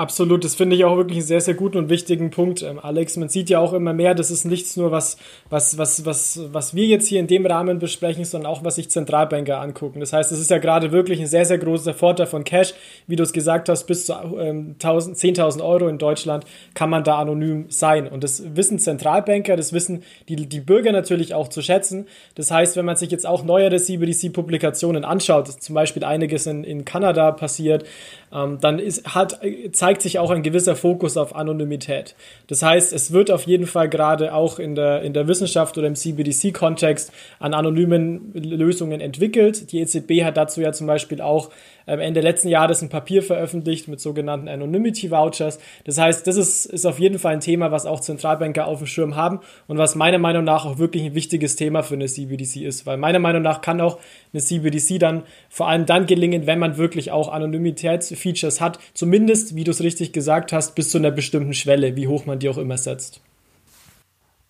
[0.00, 3.18] Absolut, das finde ich auch wirklich einen sehr, sehr guten und wichtigen Punkt, ähm, Alex.
[3.18, 5.18] Man sieht ja auch immer mehr, das ist nichts nur, was,
[5.50, 8.88] was, was, was, was wir jetzt hier in dem Rahmen besprechen, sondern auch, was sich
[8.88, 10.00] Zentralbanker angucken.
[10.00, 12.72] Das heißt, es ist ja gerade wirklich ein sehr, sehr großer Vorteil von Cash.
[13.08, 17.18] Wie du es gesagt hast, bis zu ähm, 10.000 Euro in Deutschland kann man da
[17.18, 18.08] anonym sein.
[18.08, 22.06] Und das wissen Zentralbanker, das wissen die, die Bürger natürlich auch zu schätzen.
[22.36, 26.86] Das heißt, wenn man sich jetzt auch neuere CBDC-Publikationen anschaut, zum Beispiel einiges in, in
[26.86, 27.84] Kanada passiert,
[28.32, 29.40] ähm, dann ist, hat,
[29.72, 32.14] zeigt sich auch ein gewisser Fokus auf Anonymität.
[32.46, 35.86] Das heißt, es wird auf jeden Fall gerade auch in der, in der Wissenschaft oder
[35.86, 39.72] im CBDC-Kontext an anonymen Lösungen entwickelt.
[39.72, 41.50] Die EZB hat dazu ja zum Beispiel auch
[41.98, 45.58] Ende letzten Jahres ein Papier veröffentlicht mit sogenannten Anonymity Vouchers.
[45.84, 48.86] Das heißt, das ist, ist auf jeden Fall ein Thema, was auch Zentralbanker auf dem
[48.86, 52.62] Schirm haben und was meiner Meinung nach auch wirklich ein wichtiges Thema für eine CBDC
[52.62, 53.98] ist, weil meiner Meinung nach kann auch
[54.32, 59.64] eine CBDC dann vor allem dann gelingen, wenn man wirklich auch Anonymitätsfeatures hat, zumindest, wie
[59.64, 62.58] du es richtig gesagt hast, bis zu einer bestimmten Schwelle, wie hoch man die auch
[62.58, 63.20] immer setzt.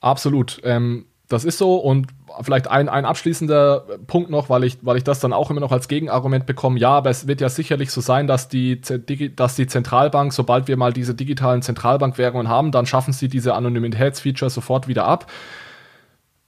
[0.01, 0.61] Absolut.
[0.65, 2.09] Ähm, das ist so und
[2.43, 5.73] vielleicht ein, ein abschließender Punkt noch, weil ich, weil ich das dann auch immer noch
[5.73, 6.79] als Gegenargument bekomme.
[6.79, 10.77] Ja, aber es wird ja sicherlich so sein, dass die, dass die Zentralbank, sobald wir
[10.77, 15.31] mal diese digitalen Zentralbankwährungen haben, dann schaffen sie diese Anonymitätsfeature sofort wieder ab.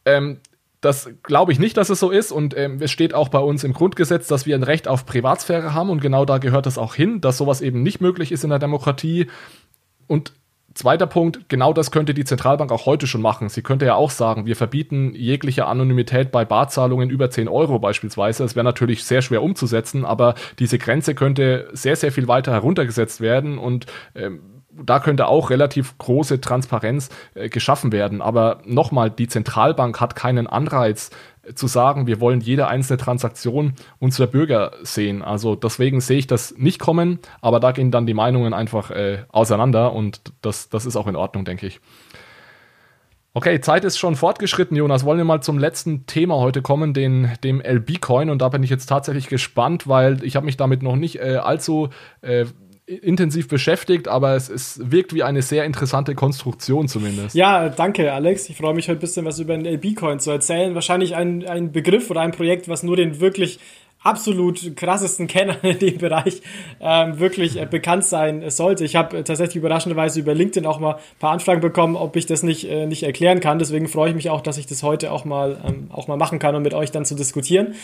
[0.05, 0.41] Ähm,
[0.81, 3.63] das glaube ich nicht, dass es so ist und ähm, es steht auch bei uns
[3.63, 6.95] im Grundgesetz, dass wir ein Recht auf Privatsphäre haben und genau da gehört es auch
[6.95, 9.29] hin, dass sowas eben nicht möglich ist in der Demokratie.
[10.09, 10.33] Und
[10.75, 13.49] Zweiter Punkt, genau das könnte die Zentralbank auch heute schon machen.
[13.49, 18.43] Sie könnte ja auch sagen, wir verbieten jegliche Anonymität bei Barzahlungen über 10 Euro beispielsweise.
[18.43, 23.21] Das wäre natürlich sehr schwer umzusetzen, aber diese Grenze könnte sehr, sehr viel weiter heruntergesetzt
[23.21, 24.41] werden und ähm,
[24.73, 28.23] da könnte auch relativ große Transparenz äh, geschaffen werden.
[28.23, 31.11] Aber nochmal, die Zentralbank hat keinen Anreiz
[31.55, 35.23] zu sagen, wir wollen jede einzelne Transaktion unserer Bürger sehen.
[35.23, 39.25] Also deswegen sehe ich das nicht kommen, aber da gehen dann die Meinungen einfach äh,
[39.29, 41.81] auseinander und das, das ist auch in Ordnung, denke ich.
[43.35, 45.07] Okay, Zeit ist schon fortgeschritten, Jonas.
[45.07, 48.29] Wollen wir mal zum letzten Thema heute kommen, den, dem LB-Coin.
[48.29, 51.37] Und da bin ich jetzt tatsächlich gespannt, weil ich habe mich damit noch nicht äh,
[51.37, 51.89] allzu
[52.21, 52.45] äh,
[52.97, 57.35] intensiv beschäftigt, aber es, es wirkt wie eine sehr interessante Konstruktion zumindest.
[57.35, 58.49] Ja, danke, Alex.
[58.49, 60.75] Ich freue mich heute ein bisschen was über den LB-Coin zu erzählen.
[60.75, 63.59] Wahrscheinlich ein, ein Begriff oder ein Projekt, was nur den wirklich
[64.03, 66.43] absolut krassesten Kenner in dem Bereich
[66.81, 68.85] ähm, wirklich äh, bekannt sein sollte.
[68.85, 72.27] Ich habe äh, tatsächlich überraschenderweise über LinkedIn auch mal ein paar Anfragen bekommen, ob ich
[72.27, 73.59] das nicht, äh, nicht erklären kann.
[73.59, 76.39] Deswegen freue ich mich auch, dass ich das heute auch mal, ähm, auch mal machen
[76.39, 77.75] kann, um mit euch dann zu diskutieren.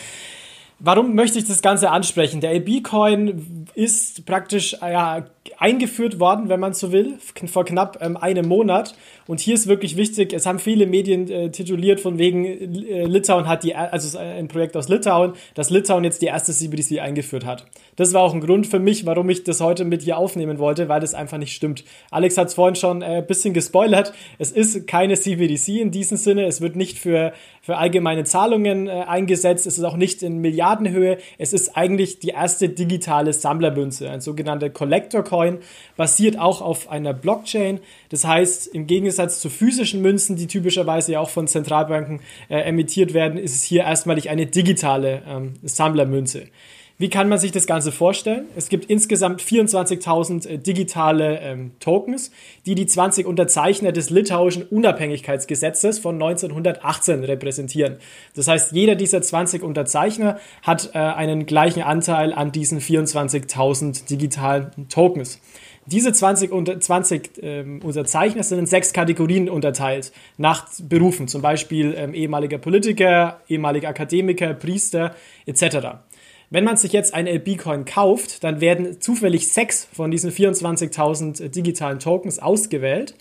[0.79, 2.39] Warum möchte ich das Ganze ansprechen?
[2.39, 5.25] Der LB-Coin ist praktisch ja,
[5.57, 8.95] eingeführt worden, wenn man so will, vor knapp ähm, einem Monat.
[9.27, 13.47] Und hier ist wirklich wichtig, es haben viele Medien äh, tituliert von wegen, äh, Litauen
[13.47, 17.65] hat die, also ein Projekt aus Litauen, dass Litauen jetzt die erste CBDC eingeführt hat.
[17.95, 20.89] Das war auch ein Grund für mich, warum ich das heute mit hier aufnehmen wollte,
[20.89, 21.83] weil das einfach nicht stimmt.
[22.11, 24.13] Alex hat es vorhin schon äh, ein bisschen gespoilert.
[24.37, 26.45] Es ist keine CBDC in diesem Sinne.
[26.45, 29.67] Es wird nicht für, für allgemeine Zahlungen äh, eingesetzt.
[29.67, 31.17] Es ist auch nicht in Milliardenhöhe.
[31.37, 35.38] Es ist eigentlich die erste digitale Sammlermünze, ein sogenannter Collector Coin,
[35.97, 37.79] basiert auch auf einer Blockchain.
[38.09, 43.13] Das heißt, im Gegensatz zu physischen Münzen, die typischerweise ja auch von Zentralbanken äh, emittiert
[43.13, 46.47] werden, ist es hier erstmalig eine digitale ähm, Sammlermünze.
[47.01, 48.47] Wie kann man sich das Ganze vorstellen?
[48.57, 52.29] Es gibt insgesamt 24.000 äh, digitale ähm, Tokens,
[52.65, 57.99] die die 20 Unterzeichner des litauischen Unabhängigkeitsgesetzes von 1918 repräsentieren.
[58.35, 64.89] Das heißt, jeder dieser 20 Unterzeichner hat äh, einen gleichen Anteil an diesen 24.000 digitalen
[64.89, 65.39] Tokens.
[65.85, 71.95] Diese 20, unter, 20 ähm, Unterzeichner sind in sechs Kategorien unterteilt, nach Berufen, zum Beispiel
[71.97, 75.87] ähm, ehemaliger Politiker, ehemaliger Akademiker, Priester etc.
[76.49, 81.99] Wenn man sich jetzt ein LB-Coin kauft, dann werden zufällig sechs von diesen 24.000 digitalen
[81.99, 83.15] Tokens ausgewählt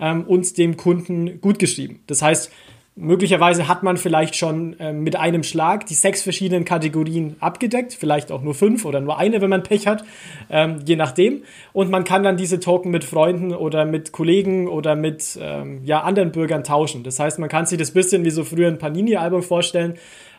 [0.00, 2.00] ähm, und dem Kunden gutgeschrieben.
[2.06, 2.50] Das heißt,
[2.94, 8.30] Möglicherweise hat man vielleicht schon äh, mit einem Schlag die sechs verschiedenen Kategorien abgedeckt, vielleicht
[8.30, 10.04] auch nur fünf oder nur eine, wenn man Pech hat,
[10.50, 11.42] ähm, je nachdem.
[11.72, 16.02] Und man kann dann diese Token mit Freunden oder mit Kollegen oder mit ähm, ja,
[16.02, 17.02] anderen Bürgern tauschen.
[17.02, 19.94] Das heißt, man kann sich das bisschen wie so früher ein Panini-Album vorstellen.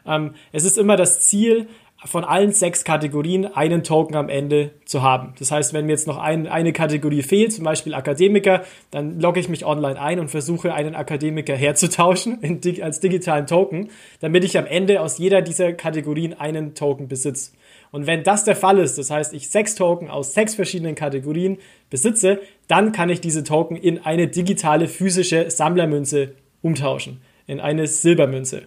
[0.05, 1.67] Ähm, es ist immer das Ziel,
[2.05, 5.33] von allen sechs Kategorien einen Token am Ende zu haben.
[5.39, 9.39] Das heißt, wenn mir jetzt noch ein, eine Kategorie fehlt, zum Beispiel Akademiker, dann logge
[9.39, 13.89] ich mich online ein und versuche einen Akademiker herzutauschen in, als digitalen Token,
[14.19, 17.51] damit ich am Ende aus jeder dieser Kategorien einen Token besitze.
[17.91, 21.59] Und wenn das der Fall ist, das heißt, ich sechs Token aus sechs verschiedenen Kategorien
[21.89, 26.33] besitze, dann kann ich diese Token in eine digitale physische Sammlermünze
[26.63, 28.63] umtauschen, in eine Silbermünze.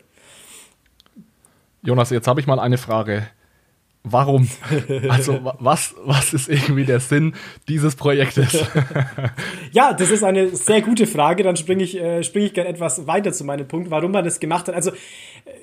[1.87, 3.29] Jonas, jetzt habe ich mal eine Frage.
[4.03, 4.49] Warum?
[5.09, 7.35] Also was, was ist irgendwie der Sinn
[7.69, 8.65] dieses Projektes?
[9.73, 11.43] ja, das ist eine sehr gute Frage.
[11.43, 14.41] Dann springe ich, äh, spring ich gerne etwas weiter zu meinem Punkt, warum man das
[14.41, 14.75] gemacht hat.
[14.75, 14.93] Also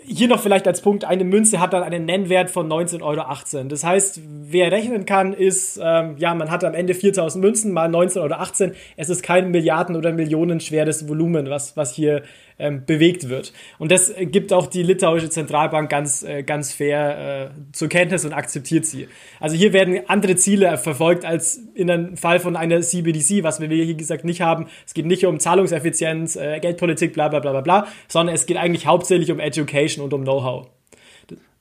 [0.06, 3.68] hier noch vielleicht als Punkt, eine Münze hat dann einen Nennwert von 19,18 Euro.
[3.68, 7.90] Das heißt, wer rechnen kann, ist, ähm, ja, man hat am Ende 4000 Münzen mal
[7.90, 8.74] 19,18 Euro.
[8.98, 12.24] Es ist kein Milliarden- oder Millionen schweres Volumen, was, was hier
[12.60, 13.54] ähm, bewegt wird.
[13.80, 18.34] Und das gibt auch die litauische Zentralbank ganz, äh, ganz fair äh, zur Kenntnis und
[18.34, 19.08] akzeptiert sie.
[19.40, 23.68] Also hier werden andere Ziele verfolgt als in einem Fall von einer CBDC, was wir
[23.70, 24.68] hier gesagt nicht haben.
[24.86, 28.58] Es geht nicht um Zahlungseffizienz, äh, Geldpolitik, bla bla bla bla bla, sondern es geht
[28.58, 30.68] eigentlich hauptsächlich um Education und um Know-how.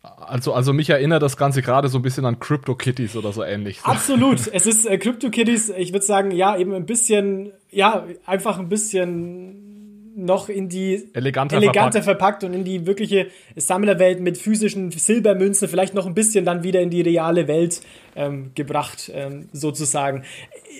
[0.02, 3.80] Also, also mich erinnert das Ganze gerade so ein bisschen an CryptoKitties oder so ähnlich.
[3.84, 4.48] Absolut.
[4.52, 9.71] es ist äh, CryptoKitties, ich würde sagen, ja, eben ein bisschen, ja, einfach ein bisschen
[10.14, 12.42] noch in die eleganter, eleganter verpackt.
[12.42, 12.44] verpackt.
[12.44, 16.90] und in die wirkliche Sammlerwelt mit physischen Silbermünzen, vielleicht noch ein bisschen dann wieder in
[16.90, 17.80] die reale Welt
[18.16, 20.24] ähm, gebracht, ähm, sozusagen.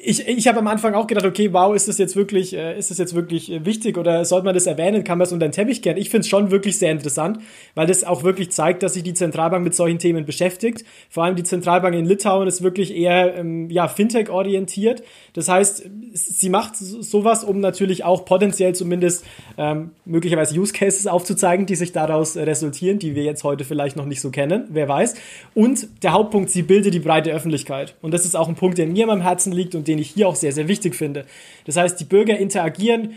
[0.04, 2.90] Ich, ich habe am Anfang auch gedacht, okay, wow, ist das jetzt wirklich, äh, ist
[2.90, 5.04] das jetzt wirklich äh, wichtig oder sollte man das erwähnen?
[5.04, 5.96] Kann man es unter den Teppich kehren?
[5.96, 7.38] Ich finde es schon wirklich sehr interessant,
[7.74, 10.84] weil das auch wirklich zeigt, dass sich die Zentralbank mit solchen Themen beschäftigt.
[11.08, 15.02] Vor allem die Zentralbank in Litauen ist wirklich eher ähm, ja, Fintech-orientiert.
[15.34, 19.24] Das heißt, sie macht sowas, um natürlich auch potenziell zumindest
[19.56, 24.06] ähm, möglicherweise Use Cases aufzuzeigen, die sich daraus resultieren, die wir jetzt heute vielleicht noch
[24.06, 25.14] nicht so kennen, wer weiß.
[25.54, 27.94] Und der Hauptpunkt, sie bildet die breite Öffentlichkeit.
[28.02, 30.28] Und das ist auch ein Punkt, der mir am Herzen liegt und den ich hier
[30.28, 31.24] auch sehr, sehr wichtig finde.
[31.64, 33.14] Das heißt, die Bürger interagieren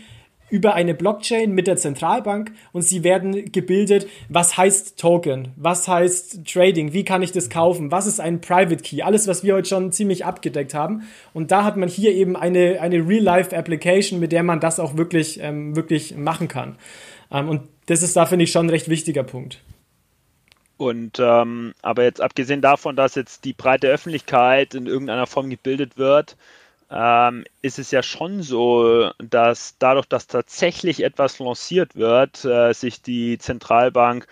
[0.48, 6.46] über eine Blockchain mit der Zentralbank und sie werden gebildet, was heißt Token, was heißt
[6.46, 9.68] Trading, wie kann ich das kaufen, was ist ein Private Key, alles, was wir heute
[9.68, 11.02] schon ziemlich abgedeckt haben.
[11.34, 15.40] Und da hat man hier eben eine, eine Real-Life-Application, mit der man das auch wirklich,
[15.42, 16.76] ähm, wirklich machen kann.
[17.32, 19.60] Ähm, und das ist da, finde ich, schon ein recht wichtiger Punkt.
[20.78, 25.96] Und ähm, aber jetzt abgesehen davon, dass jetzt die breite Öffentlichkeit in irgendeiner Form gebildet
[25.96, 26.36] wird,
[26.90, 33.02] ähm, ist es ja schon so, dass dadurch, dass tatsächlich etwas lanciert wird, äh, sich
[33.02, 34.26] die Zentralbank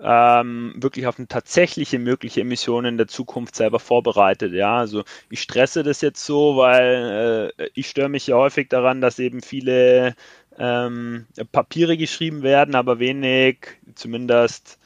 [0.00, 4.52] ähm, wirklich auf eine tatsächliche mögliche Emission in der Zukunft selber vorbereitet.
[4.52, 9.00] Ja, also ich stresse das jetzt so, weil äh, ich störe mich ja häufig daran,
[9.00, 10.14] dass eben viele
[10.58, 13.58] ähm, Papiere geschrieben werden, aber wenig,
[13.94, 14.78] zumindest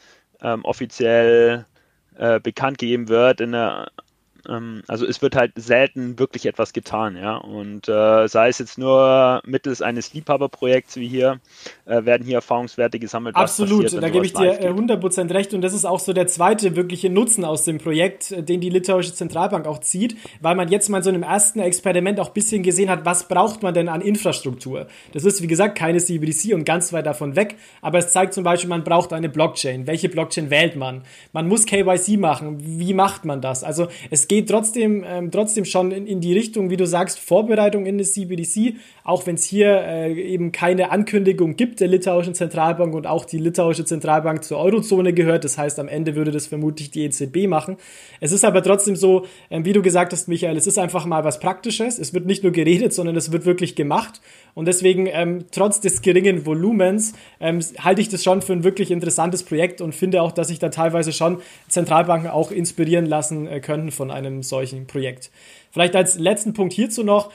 [0.43, 1.66] ähm, offiziell
[2.16, 3.91] äh, bekannt gegeben wird in der
[4.49, 7.36] ähm, also es wird halt selten wirklich etwas getan, ja.
[7.36, 11.40] Und äh, sei es jetzt nur mittels eines Liebhaberprojekts wie hier,
[11.84, 13.36] äh, werden hier Erfahrungswerte gesammelt.
[13.36, 15.55] Absolut, passiert, da gebe ich dir 100% äh, recht.
[15.55, 18.70] Und das ist auch so der zweite wirkliche Nutzen aus dem Projekt, äh, den die
[18.70, 22.34] litauische Zentralbank auch zieht, weil man jetzt mal so in einem ersten Experiment auch ein
[22.34, 24.86] bisschen gesehen hat, was braucht man denn an Infrastruktur.
[25.12, 28.44] Das ist, wie gesagt, keine CBDC und ganz weit davon weg, aber es zeigt zum
[28.44, 29.86] Beispiel, man braucht eine Blockchain.
[29.86, 31.03] Welche Blockchain wählt man?
[31.32, 32.59] Man muss KYC machen.
[32.61, 33.64] Wie macht man das?
[33.64, 37.86] Also es geht trotzdem, ähm, trotzdem schon in, in, die Richtung, wie du sagst, Vorbereitung
[37.86, 38.74] in das CBDC,
[39.05, 43.39] auch wenn es hier äh, eben keine Ankündigung gibt der litauischen Zentralbank und auch die
[43.39, 45.45] litauische Zentralbank zur Eurozone gehört.
[45.45, 47.76] Das heißt, am Ende würde das vermutlich die EZB machen.
[48.20, 51.24] Es ist aber trotzdem so, ähm, wie du gesagt hast, Michael, es ist einfach mal
[51.24, 51.99] was Praktisches.
[51.99, 54.20] Es wird nicht nur geredet, sondern es wird wirklich gemacht.
[54.59, 58.91] Und deswegen, ähm, trotz des geringen Volumens, ähm, halte ich das schon für ein wirklich
[58.91, 63.61] interessantes Projekt und finde auch, dass sich da teilweise schon Zentralbanken auch inspirieren lassen äh,
[63.61, 65.31] könnten von einem solchen Projekt.
[65.71, 67.31] Vielleicht als letzten Punkt hierzu noch.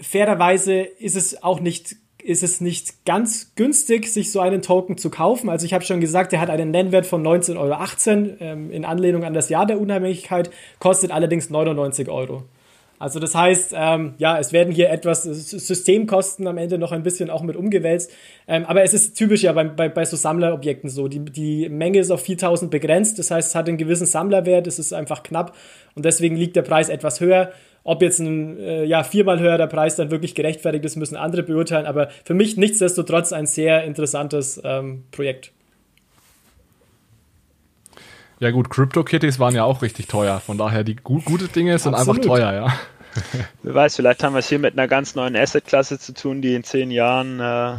[0.00, 5.10] Fairerweise ist es auch nicht ist es nicht ganz günstig, sich so einen Token zu
[5.10, 5.48] kaufen.
[5.48, 9.22] Also ich habe schon gesagt, der hat einen Nennwert von 19,18 Euro ähm, in Anlehnung
[9.22, 12.42] an das Jahr der Unabhängigkeit, kostet allerdings 99 Euro.
[13.02, 17.30] Also das heißt, ähm, ja, es werden hier etwas Systemkosten am Ende noch ein bisschen
[17.30, 18.12] auch mit umgewälzt.
[18.46, 21.08] Ähm, aber es ist typisch ja bei, bei, bei so Sammlerobjekten so.
[21.08, 23.18] Die, die Menge ist auf 4000 begrenzt.
[23.18, 24.68] Das heißt, es hat einen gewissen Sammlerwert.
[24.68, 25.56] Es ist einfach knapp.
[25.96, 27.50] Und deswegen liegt der Preis etwas höher.
[27.82, 31.86] Ob jetzt ein äh, ja, viermal höherer Preis dann wirklich gerechtfertigt ist, müssen andere beurteilen.
[31.86, 35.50] Aber für mich nichtsdestotrotz ein sehr interessantes ähm, Projekt.
[38.42, 40.40] Ja gut, CryptoKitties waren ja auch richtig teuer.
[40.40, 42.24] Von daher, die gut, gute Dinge sind Absolut.
[42.24, 42.72] einfach teuer, ja.
[43.62, 46.54] Wer weiß, vielleicht haben wir es hier mit einer ganz neuen Assetklasse zu tun, die
[46.54, 47.76] in zehn Jahren äh,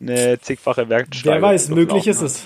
[0.00, 2.44] eine zigfache Wertsteigerung Wer weiß, möglich ist es.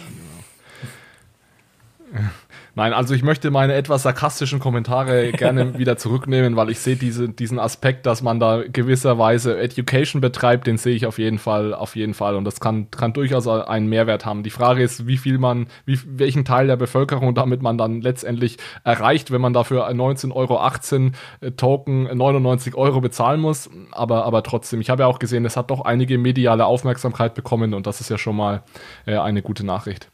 [2.77, 7.29] Nein, also ich möchte meine etwas sarkastischen Kommentare gerne wieder zurücknehmen, weil ich sehe diese,
[7.29, 11.95] diesen Aspekt, dass man da gewisserweise Education betreibt, den sehe ich auf jeden Fall, auf
[11.95, 12.35] jeden Fall.
[12.35, 14.43] Und das kann, kann durchaus einen Mehrwert haben.
[14.43, 18.59] Die Frage ist, wie viel man, wie, welchen Teil der Bevölkerung damit man dann letztendlich
[18.83, 23.71] erreicht, wenn man dafür 19,18 Euro äh, Token 99 Euro bezahlen muss.
[23.93, 27.73] Aber, aber trotzdem, ich habe ja auch gesehen, es hat doch einige mediale Aufmerksamkeit bekommen
[27.73, 28.63] und das ist ja schon mal
[29.07, 30.09] äh, eine gute Nachricht.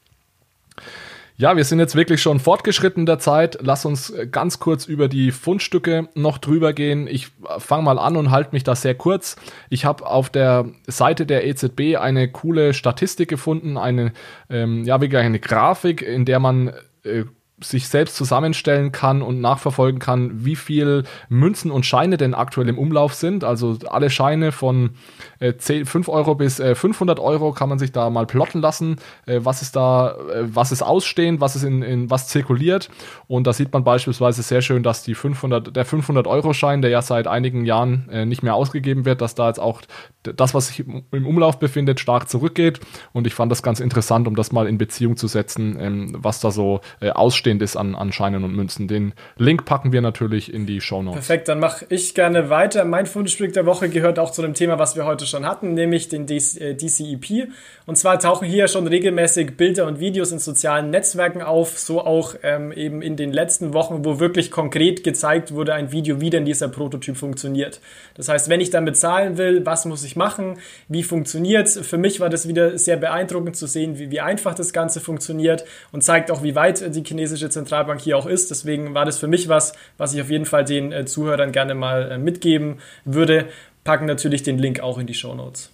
[1.40, 3.56] Ja, wir sind jetzt wirklich schon fortgeschritten der Zeit.
[3.62, 7.06] Lass uns ganz kurz über die Fundstücke noch drüber gehen.
[7.06, 9.36] Ich fange mal an und halte mich da sehr kurz.
[9.70, 14.12] Ich habe auf der Seite der EZB eine coole Statistik gefunden, eine,
[14.50, 16.74] ähm, ja, wirklich eine Grafik, in der man
[17.04, 17.24] äh,
[17.62, 22.78] sich selbst zusammenstellen kann und nachverfolgen kann, wie viel Münzen und Scheine denn aktuell im
[22.78, 23.44] Umlauf sind.
[23.44, 24.90] Also alle Scheine von
[25.38, 28.96] äh, 10, 5 Euro bis äh, 500 Euro kann man sich da mal plotten lassen,
[29.26, 32.90] äh, was ist da, äh, was ist ausstehend, was ist in, in was zirkuliert.
[33.26, 36.90] Und da sieht man beispielsweise sehr schön, dass die 500, der 500 Euro Schein, der
[36.90, 39.82] ja seit einigen Jahren äh, nicht mehr ausgegeben wird, dass da jetzt auch
[40.22, 42.80] das, was sich im Umlauf befindet, stark zurückgeht.
[43.12, 46.40] Und ich fand das ganz interessant, um das mal in Beziehung zu setzen, ähm, was
[46.40, 47.10] da so äh,
[47.50, 48.86] ausstehend ist an, an Scheinen und Münzen.
[48.86, 51.26] Den Link packen wir natürlich in die Show Notes.
[51.26, 52.84] Perfekt, dann mache ich gerne weiter.
[52.84, 56.08] Mein Fundstück der Woche gehört auch zu dem Thema, was wir heute schon hatten, nämlich
[56.08, 57.30] den DCEP.
[57.30, 57.48] Äh,
[57.86, 62.34] und zwar tauchen hier schon regelmäßig Bilder und Videos in sozialen Netzwerken auf, so auch
[62.42, 66.44] ähm, eben in den letzten Wochen, wo wirklich konkret gezeigt wurde, ein Video, wie denn
[66.44, 67.80] dieser Prototyp funktioniert.
[68.14, 71.78] Das heißt, wenn ich dann bezahlen will, was muss ich machen, wie funktioniert es?
[71.78, 75.64] Für mich war das wieder sehr beeindruckend zu sehen, wie, wie einfach das Ganze funktioniert
[75.90, 78.50] und zeigt auch, wie weit die chinesische Zentralbank hier auch ist.
[78.50, 81.74] Deswegen war das für mich was, was ich auf jeden Fall den äh, Zuhörern gerne
[81.74, 83.46] mal äh, mitgeben würde.
[83.84, 85.70] Packen natürlich den Link auch in die Show Notes.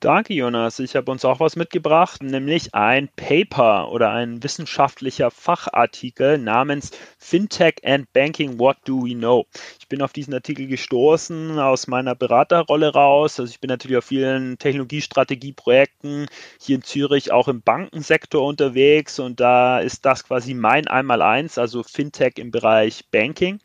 [0.00, 0.78] Danke, Jonas.
[0.78, 7.84] Ich habe uns auch was mitgebracht, nämlich ein Paper oder ein wissenschaftlicher Fachartikel namens Fintech
[7.84, 9.46] and Banking, What Do We Know?
[9.80, 13.40] Ich bin auf diesen Artikel gestoßen aus meiner Beraterrolle raus.
[13.40, 16.26] Also ich bin natürlich auf vielen Technologiestrategieprojekten
[16.60, 21.82] hier in Zürich auch im Bankensektor unterwegs und da ist das quasi mein Einmaleins, also
[21.82, 23.58] Fintech im Bereich Banking.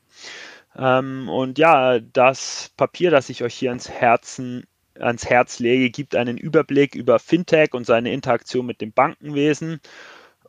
[0.75, 4.65] Ähm, und ja, das Papier, das ich euch hier ans Herzen
[4.99, 9.79] ans Herz lege, gibt einen Überblick über Fintech und seine Interaktion mit dem Bankenwesen.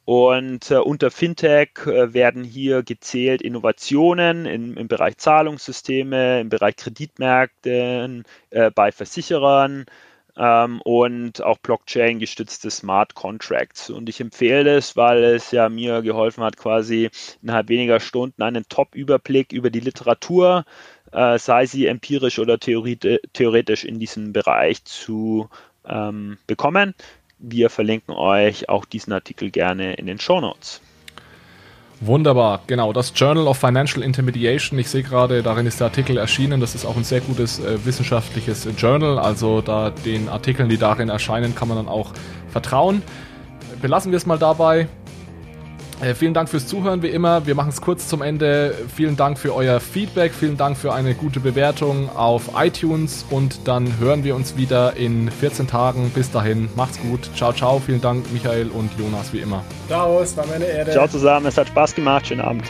[0.05, 6.77] Und äh, unter Fintech äh, werden hier gezählt Innovationen in, im Bereich Zahlungssysteme, im Bereich
[6.77, 9.87] Kreditmärkte, äh, bei Versicherern
[10.37, 13.91] ähm, und auch Blockchain-gestützte Smart Contracts.
[13.91, 17.11] Und ich empfehle es, weil es ja mir geholfen hat, quasi
[17.43, 20.65] innerhalb weniger Stunden einen Top-Überblick über die Literatur
[21.15, 25.49] äh, sei sie empirisch oder theoretisch in diesem Bereich zu
[25.87, 26.95] ähm, bekommen.
[27.39, 30.81] Wir verlinken euch auch diesen Artikel gerne in den Show Notes.
[32.01, 32.93] Wunderbar, genau.
[32.93, 34.79] Das Journal of Financial Intermediation.
[34.79, 36.61] Ich sehe gerade, darin ist der Artikel erschienen.
[36.61, 39.19] Das ist auch ein sehr gutes äh, wissenschaftliches Journal.
[39.19, 42.13] Also da den Artikeln, die darin erscheinen, kann man dann auch
[42.51, 43.03] vertrauen.
[43.81, 44.89] Belassen wir es mal dabei.
[46.05, 47.47] Äh, vielen Dank fürs Zuhören, wie immer.
[47.47, 48.75] Wir machen es kurz zum Ende.
[48.95, 53.99] Vielen Dank für euer Feedback, vielen Dank für eine gute Bewertung auf iTunes und dann
[53.99, 56.11] hören wir uns wieder in 14 Tagen.
[56.15, 57.31] Bis dahin, macht's gut.
[57.35, 57.79] Ciao, ciao.
[57.79, 59.65] Vielen Dank, Michael und Jonas, wie immer.
[59.89, 60.91] Ciao, es war meine Ehre.
[60.91, 62.27] Ciao zusammen, es hat Spaß gemacht.
[62.27, 62.65] Schönen Abend.